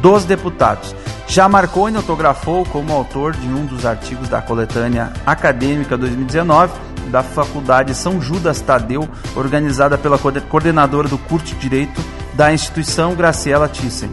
dos 0.01 0.25
Deputados. 0.25 0.93
Já 1.25 1.47
Marconi 1.47 1.95
autografou 1.95 2.65
como 2.65 2.91
autor 2.93 3.31
de 3.33 3.47
um 3.47 3.65
dos 3.65 3.85
artigos 3.85 4.27
da 4.27 4.41
coletânea 4.41 5.13
acadêmica 5.25 5.97
2019 5.97 6.73
da 7.09 7.23
Faculdade 7.23 7.95
São 7.95 8.21
Judas 8.21 8.59
Tadeu, 8.59 9.07
organizada 9.35 9.97
pela 9.97 10.17
coordenadora 10.17 11.07
do 11.07 11.17
curso 11.17 11.45
de 11.45 11.55
Direito 11.55 12.01
da 12.33 12.53
instituição 12.53 13.15
Graciela 13.15 13.69
Thyssen. 13.69 14.09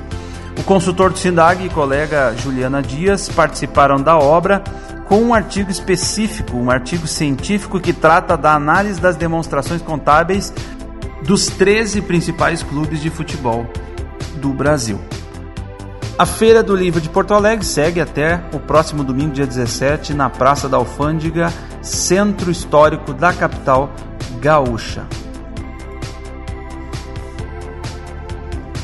O 0.59 0.63
consultor 0.63 1.11
do 1.11 1.19
SINDAG 1.19 1.65
e 1.65 1.71
colega 1.71 2.35
Juliana 2.37 2.83
Dias 2.83 3.29
participaram 3.29 4.01
da 4.01 4.19
obra 4.19 4.63
com 5.11 5.21
um 5.23 5.35
artigo 5.35 5.73
específico, 5.73 6.57
um 6.57 6.71
artigo 6.71 7.05
científico 7.05 7.81
que 7.81 7.93
trata 7.93 8.37
da 8.37 8.55
análise 8.55 9.01
das 9.01 9.17
demonstrações 9.17 9.83
contábeis 9.83 10.55
dos 11.25 11.47
13 11.47 12.03
principais 12.03 12.63
clubes 12.63 13.03
de 13.03 13.11
futebol 13.11 13.67
do 14.37 14.51
Brasil. 14.51 15.01
A 16.17 16.25
Feira 16.25 16.63
do 16.63 16.77
Livro 16.77 17.01
de 17.01 17.09
Porto 17.09 17.35
Alegre 17.35 17.67
segue 17.67 18.01
até 18.01 18.41
o 18.53 18.61
próximo 18.61 19.03
domingo, 19.03 19.33
dia 19.33 19.47
17, 19.49 20.15
na 20.15 20.31
Praça 20.31 20.69
da 20.69 20.77
Alfândega, 20.77 21.53
centro 21.83 22.49
histórico 22.49 23.13
da 23.13 23.33
capital 23.33 23.91
gaúcha. 24.41 25.09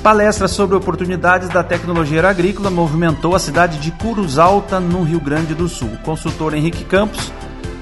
Palestra 0.06 0.46
sobre 0.46 0.76
oportunidades 0.76 1.48
da 1.48 1.64
tecnologia 1.64 2.28
agrícola 2.28 2.70
movimentou 2.70 3.34
a 3.34 3.40
cidade 3.40 3.80
de 3.80 3.90
Cruz 3.90 4.38
Alta, 4.38 4.78
no 4.78 5.02
Rio 5.02 5.18
Grande 5.18 5.52
do 5.52 5.68
Sul. 5.68 5.88
O 5.94 5.98
consultor 5.98 6.54
Henrique 6.54 6.84
Campos 6.84 7.32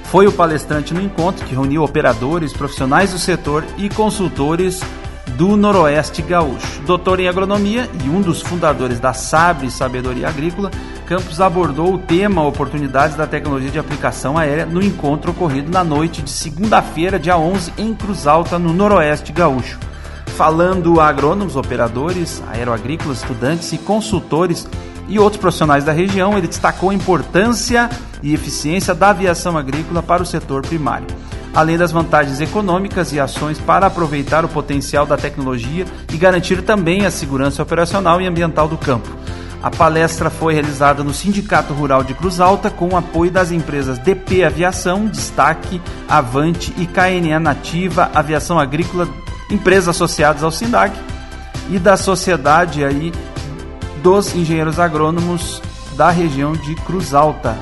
foi 0.05 0.27
o 0.27 0.33
palestrante 0.33 0.95
no 0.95 1.03
encontro 1.03 1.45
que 1.45 1.55
reuniu 1.55 1.83
operadores, 1.83 2.55
profissionais 2.55 3.13
do 3.13 3.19
setor 3.19 3.63
e 3.77 3.91
consultores 3.91 4.81
do 5.37 5.55
Noroeste 5.55 6.23
Gaúcho. 6.23 6.81
Doutor 6.87 7.21
em 7.21 7.29
agronomia 7.29 7.91
e 8.03 8.09
um 8.09 8.23
dos 8.23 8.41
fundadores 8.41 8.99
da 8.99 9.13
Sabre 9.13 9.71
Sabedoria 9.71 10.27
Agrícola, 10.27 10.71
Campos 11.05 11.43
abordou 11.43 11.93
o 11.93 11.99
tema 11.99 12.43
oportunidades 12.43 13.19
da 13.19 13.27
tecnologia 13.27 13.71
de 13.71 13.79
aplicação 13.79 14.39
aérea 14.39 14.65
no 14.65 14.83
encontro 14.83 15.33
ocorrido 15.33 15.71
na 15.71 15.85
noite 15.85 16.23
de 16.23 16.31
segunda-feira, 16.31 17.19
dia 17.19 17.37
11, 17.37 17.75
em 17.77 17.93
Cruz 17.93 18.27
Alta, 18.27 18.59
no 18.59 18.73
Noroeste 18.73 19.31
Gaúcho 19.31 19.79
falando 20.35 21.01
a 21.01 21.07
agrônomos, 21.09 21.55
operadores, 21.55 22.43
aeroagrícolas, 22.49 23.19
estudantes 23.19 23.73
e 23.73 23.79
consultores 23.79 24.69
e 25.09 25.19
outros 25.19 25.41
profissionais 25.41 25.85
da 25.85 25.93
região, 25.93 26.37
ele 26.37 26.49
destacou 26.49 26.91
a 26.91 26.95
importância 26.95 27.89
e 28.23 28.35
eficiência 28.35 28.95
da 28.95 29.11
aviação 29.11 29.57
agrícola 29.57 30.03
para 30.03 30.23
o 30.23 30.27
setor 30.27 30.63
primário, 30.63 31.07
além 31.55 31.79
das 31.79 31.93
vantagens 31.93 32.41
econômicas 32.41 33.13
e 33.13 33.21
ações 33.21 33.59
para 33.59 33.87
aproveitar 33.87 34.45
o 34.45 34.49
potencial 34.49 35.07
da 35.07 35.17
tecnologia 35.17 35.85
e 36.13 36.17
garantir 36.17 36.63
também 36.63 37.07
a 37.07 37.11
segurança 37.11 37.63
operacional 37.63 38.21
e 38.21 38.27
ambiental 38.27 38.67
do 38.67 38.77
campo. 38.77 39.09
A 39.63 39.71
palestra 39.71 40.29
foi 40.29 40.53
realizada 40.53 41.03
no 41.03 41.15
Sindicato 41.15 41.73
Rural 41.73 42.03
de 42.03 42.13
Cruz 42.13 42.39
Alta 42.39 42.69
com 42.69 42.89
o 42.89 42.97
apoio 42.97 43.31
das 43.31 43.51
empresas 43.51 43.99
DP 43.99 44.45
Aviação, 44.45 45.07
Destaque, 45.07 45.81
Avante 46.07 46.75
e 46.77 46.87
KNA 46.87 47.41
Nativa 47.41 48.11
Aviação 48.15 48.59
Agrícola, 48.59 49.09
empresas 49.51 49.89
associadas 49.89 50.43
ao 50.43 50.51
SINDAG, 50.51 50.93
e 51.71 51.79
da 51.79 51.97
sociedade 51.97 52.85
aí 52.85 53.13
dos 54.03 54.35
engenheiros 54.35 54.79
agrônomos 54.79 55.63
da 55.97 56.11
região 56.11 56.53
de 56.53 56.75
Cruz 56.75 57.15
Alta. 57.15 57.57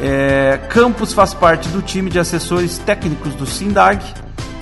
É, 0.00 0.58
Campos 0.68 1.12
faz 1.12 1.32
parte 1.32 1.68
do 1.68 1.80
time 1.80 2.10
de 2.10 2.18
assessores 2.18 2.78
técnicos 2.78 3.34
do 3.34 3.46
SINDAG 3.46 4.02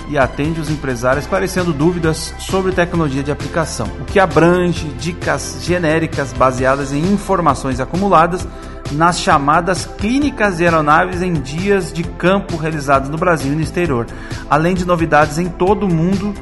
e 0.09 0.19
atende 0.19 0.61
os 0.61 0.71
empresários 0.71 1.25
esclarecendo 1.25 1.73
dúvidas 1.73 2.35
sobre 2.39 2.73
tecnologia 2.73 3.23
de 3.23 3.31
aplicação, 3.31 3.87
o 4.01 4.05
que 4.05 4.21
abrange 4.21 4.87
dicas 4.99 5.59
genéricas 5.63 6.33
baseadas 6.33 6.93
em 6.93 7.01
informações 7.01 7.81
acumuladas 7.81 8.47
nas 8.93 9.19
chamadas 9.21 9.87
clínicas 9.87 10.59
de 10.59 10.65
aeronaves 10.65 11.23
em 11.23 11.33
dias 11.33 11.93
de 11.93 12.05
campo 12.05 12.57
realizados 12.57 13.09
no 13.09 13.17
Brasil 13.17 13.53
e 13.53 13.57
no 13.57 13.63
exterior, 13.63 14.07
além 14.49 14.75
de 14.75 14.85
novidades 14.85 15.39
em 15.39 15.49
todo 15.49 15.87
o 15.87 15.93
mundo 15.93 16.35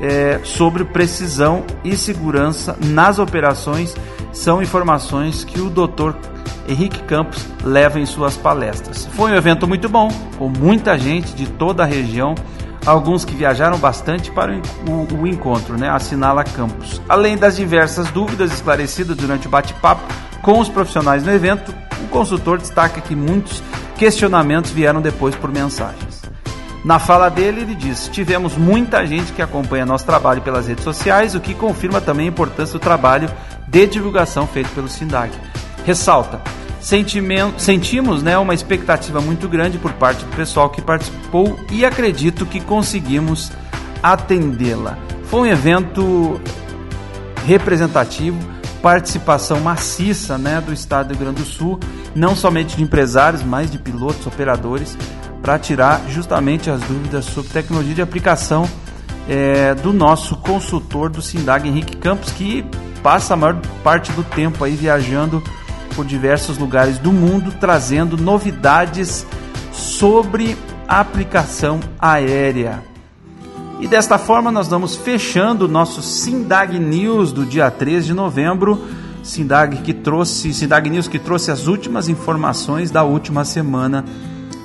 é, 0.00 0.40
sobre 0.44 0.84
precisão 0.84 1.64
e 1.84 1.96
segurança 1.96 2.76
nas 2.80 3.18
operações. 3.18 3.94
São 4.32 4.62
informações 4.62 5.44
que 5.44 5.60
o 5.60 5.68
Dr. 5.68 6.12
Henrique 6.68 7.02
Campos 7.02 7.44
leva 7.64 7.98
em 7.98 8.06
suas 8.06 8.36
palestras. 8.36 9.06
Foi 9.12 9.32
um 9.32 9.34
evento 9.34 9.66
muito 9.66 9.88
bom, 9.88 10.08
com 10.38 10.48
muita 10.48 10.96
gente 10.96 11.34
de 11.34 11.46
toda 11.46 11.82
a 11.82 11.86
região 11.86 12.34
alguns 12.84 13.24
que 13.24 13.34
viajaram 13.34 13.78
bastante 13.78 14.30
para 14.30 14.52
o, 14.86 15.20
o, 15.20 15.26
encontro, 15.26 15.76
né? 15.76 15.88
assinala 15.88 16.44
Campos. 16.44 17.00
Além 17.08 17.36
das 17.36 17.56
diversas 17.56 18.10
dúvidas 18.10 18.52
esclarecidas 18.52 19.16
durante 19.16 19.46
o 19.46 19.50
bate-papo 19.50 20.02
com 20.42 20.58
os 20.58 20.68
profissionais 20.68 21.22
no 21.24 21.32
evento, 21.32 21.74
o 22.02 22.08
consultor 22.08 22.58
destaca 22.58 23.00
que 23.00 23.14
muitos 23.14 23.62
questionamentos 23.96 24.70
vieram 24.70 25.00
depois 25.00 25.34
por 25.34 25.52
mensagens. 25.52 26.22
Na 26.82 26.98
fala 26.98 27.28
dele, 27.28 27.60
ele 27.60 27.74
diz: 27.74 28.08
Tivemos 28.08 28.56
muita 28.56 29.06
gente 29.06 29.32
que 29.32 29.42
acompanha 29.42 29.84
nosso 29.84 30.06
trabalho 30.06 30.40
pelas 30.40 30.66
redes 30.66 30.82
sociais, 30.82 31.34
o 31.34 31.40
que 31.40 31.52
confirma 31.52 32.00
também 32.00 32.26
a 32.26 32.30
importância 32.30 32.78
do 32.78 32.82
trabalho 32.82 33.30
de 33.68 33.86
divulgação 33.86 34.46
feito 34.46 34.70
pelo 34.70 34.88
SINDAG. 34.88 35.30
Ressalta: 35.84 36.40
sentimos 36.80 38.22
né, 38.22 38.38
uma 38.38 38.54
expectativa 38.54 39.20
muito 39.20 39.48
grande 39.48 39.78
por 39.78 39.92
parte 39.92 40.24
do 40.24 40.34
pessoal 40.34 40.70
que 40.70 40.80
participou 40.80 41.58
e 41.70 41.84
acredito 41.84 42.46
que 42.46 42.60
conseguimos 42.60 43.52
atendê-la. 44.02 44.98
Foi 45.24 45.40
um 45.40 45.46
evento 45.46 46.40
representativo, 47.46 48.38
participação 48.82 49.60
maciça 49.60 50.38
né, 50.38 50.60
do 50.60 50.72
estado 50.72 51.08
do 51.08 51.14
Rio 51.14 51.24
Grande 51.24 51.42
do 51.42 51.46
Sul, 51.46 51.78
não 52.14 52.34
somente 52.34 52.76
de 52.76 52.82
empresários, 52.82 53.42
mas 53.42 53.70
de 53.70 53.78
pilotos, 53.78 54.26
operadores, 54.26 54.96
para 55.42 55.58
tirar 55.58 56.00
justamente 56.08 56.70
as 56.70 56.80
dúvidas 56.80 57.26
sobre 57.26 57.50
tecnologia 57.50 57.94
de 57.94 58.02
aplicação 58.02 58.68
é, 59.28 59.74
do 59.74 59.92
nosso 59.92 60.36
consultor 60.36 61.10
do 61.10 61.22
Sindag, 61.22 61.68
Henrique 61.68 61.96
Campos, 61.96 62.32
que 62.32 62.64
passa 63.02 63.34
a 63.34 63.36
maior 63.36 63.60
parte 63.82 64.12
do 64.12 64.22
tempo 64.22 64.64
aí 64.64 64.74
viajando 64.74 65.42
por 66.00 66.06
diversos 66.06 66.56
lugares 66.56 66.96
do 66.96 67.12
mundo 67.12 67.52
trazendo 67.60 68.16
novidades 68.16 69.26
sobre 69.70 70.56
a 70.88 70.98
aplicação 70.98 71.78
aérea. 71.98 72.82
E 73.80 73.86
desta 73.86 74.16
forma 74.16 74.50
nós 74.50 74.66
vamos 74.66 74.96
fechando 74.96 75.66
o 75.66 75.68
nosso 75.68 76.00
Sindag 76.00 76.78
News 76.78 77.32
do 77.32 77.44
dia 77.44 77.70
3 77.70 78.06
de 78.06 78.14
novembro. 78.14 78.82
Sindag 79.22 79.76
que 79.82 79.92
trouxe, 79.92 80.54
Sindag 80.54 80.88
News 80.88 81.06
que 81.06 81.18
trouxe 81.18 81.50
as 81.50 81.66
últimas 81.66 82.08
informações 82.08 82.90
da 82.90 83.04
última 83.04 83.44
semana 83.44 84.02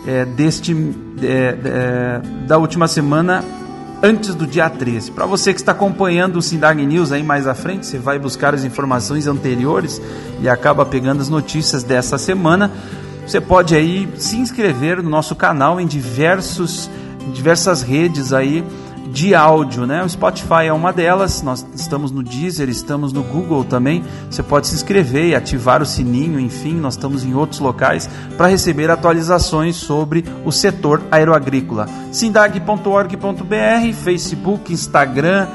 é, 0.08 0.24
deste 0.24 0.74
é, 1.22 1.58
é, 1.66 2.22
da 2.48 2.58
última 2.58 2.88
semana 2.88 3.44
antes 4.02 4.36
do 4.36 4.46
dia 4.46 4.70
13. 4.70 5.12
Para 5.12 5.26
você 5.26 5.54
que 5.54 5.60
está 5.60 5.72
acompanhando 5.72 6.38
o 6.38 6.42
Sindag 6.42 6.84
News 6.86 7.12
aí 7.12 7.24
mais 7.24 7.48
à 7.48 7.54
frente, 7.54 7.86
você 7.86 7.98
vai 7.98 8.20
buscar 8.20 8.54
as 8.54 8.64
informações 8.64 9.28
anteriores 9.28 10.02
e 10.42 10.50
acaba 10.50 10.86
pegando 10.86 11.22
as 11.22 11.30
notícias 11.30 11.84
dessa 11.84 12.18
semana. 12.18 12.72
Você 13.26 13.42
pode 13.42 13.76
aí 13.76 14.08
se 14.18 14.38
inscrever 14.38 15.02
no 15.02 15.10
nosso 15.10 15.36
canal 15.36 15.80
em 15.80 15.88
diversos, 15.88 16.90
diversas 17.34 17.82
redes 17.82 18.34
aí 18.34 18.64
de 19.12 19.36
áudio, 19.36 19.86
né? 19.86 20.04
O 20.04 20.10
Spotify 20.10 20.66
é 20.68 20.74
uma 20.74 20.92
delas, 20.92 21.42
nós 21.42 21.66
estamos 21.76 22.12
no 22.12 22.24
Deezer, 22.24 22.70
estamos 22.70 23.14
no 23.14 23.24
Google 23.24 23.64
também. 23.64 24.04
Você 24.30 24.42
pode 24.42 24.68
se 24.68 24.76
inscrever 24.76 25.30
e 25.30 25.36
ativar 25.36 25.82
o 25.82 25.86
sininho, 25.86 26.40
enfim, 26.40 26.74
nós 26.76 26.96
estamos 26.96 27.24
em 27.24 27.34
outros 27.34 27.60
locais 27.60 28.10
para 28.38 28.48
receber 28.48 28.90
atualizações 28.90 29.76
sobre 29.76 30.26
o 30.44 30.52
setor 30.52 31.02
aeroagrícola. 31.12 31.88
sindag.org.br, 32.12 33.94
Facebook, 34.04 34.74
Instagram, 34.74 35.48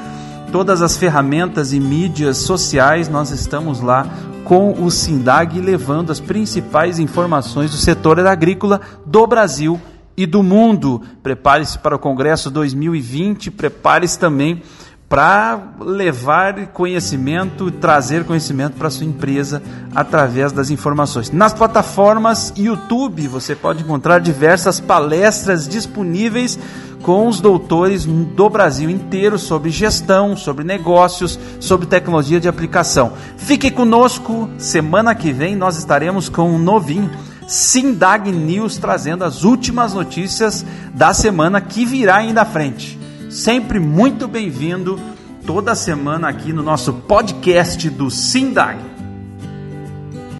todas 0.52 0.82
as 0.82 0.96
ferramentas 0.96 1.72
e 1.72 1.80
mídias 1.80 2.38
sociais, 2.38 3.08
nós 3.08 3.30
estamos 3.30 3.80
lá 3.80 4.06
com 4.44 4.72
o 4.72 4.90
Sindag 4.90 5.60
levando 5.60 6.10
as 6.10 6.18
principais 6.18 6.98
informações 6.98 7.70
do 7.70 7.76
setor 7.76 8.18
agrícola 8.26 8.80
do 9.06 9.24
Brasil 9.26 9.80
e 10.16 10.26
do 10.26 10.42
mundo. 10.42 11.02
Prepare-se 11.22 11.78
para 11.78 11.96
o 11.96 11.98
Congresso 11.98 12.50
2020, 12.50 13.50
prepare-se 13.50 14.18
também 14.18 14.62
para 15.10 15.74
levar 15.80 16.68
conhecimento, 16.68 17.68
trazer 17.68 18.24
conhecimento 18.24 18.76
para 18.76 18.88
sua 18.90 19.04
empresa 19.04 19.60
através 19.92 20.52
das 20.52 20.70
informações. 20.70 21.32
Nas 21.32 21.52
plataformas 21.52 22.52
YouTube 22.56 23.26
você 23.26 23.56
pode 23.56 23.82
encontrar 23.82 24.20
diversas 24.20 24.78
palestras 24.78 25.66
disponíveis 25.66 26.56
com 27.02 27.26
os 27.26 27.40
doutores 27.40 28.04
do 28.06 28.48
Brasil 28.48 28.88
inteiro 28.88 29.36
sobre 29.36 29.70
gestão, 29.70 30.36
sobre 30.36 30.64
negócios, 30.64 31.40
sobre 31.58 31.88
tecnologia 31.88 32.38
de 32.38 32.46
aplicação. 32.46 33.12
Fique 33.36 33.68
conosco, 33.68 34.48
semana 34.58 35.12
que 35.12 35.32
vem 35.32 35.56
nós 35.56 35.76
estaremos 35.76 36.28
com 36.28 36.52
um 36.52 36.58
novinho 36.58 37.10
Sindag 37.50 38.30
News 38.30 38.78
trazendo 38.78 39.24
as 39.24 39.42
últimas 39.42 39.92
notícias 39.92 40.64
da 40.94 41.12
semana 41.12 41.60
que 41.60 41.84
virá 41.84 42.18
ainda 42.18 42.42
à 42.42 42.44
frente. 42.44 42.96
Sempre 43.28 43.80
muito 43.80 44.28
bem-vindo 44.28 45.00
toda 45.44 45.74
semana 45.74 46.28
aqui 46.28 46.52
no 46.52 46.62
nosso 46.62 46.92
podcast 46.92 47.90
do 47.90 48.08
Sindag. 48.08 48.78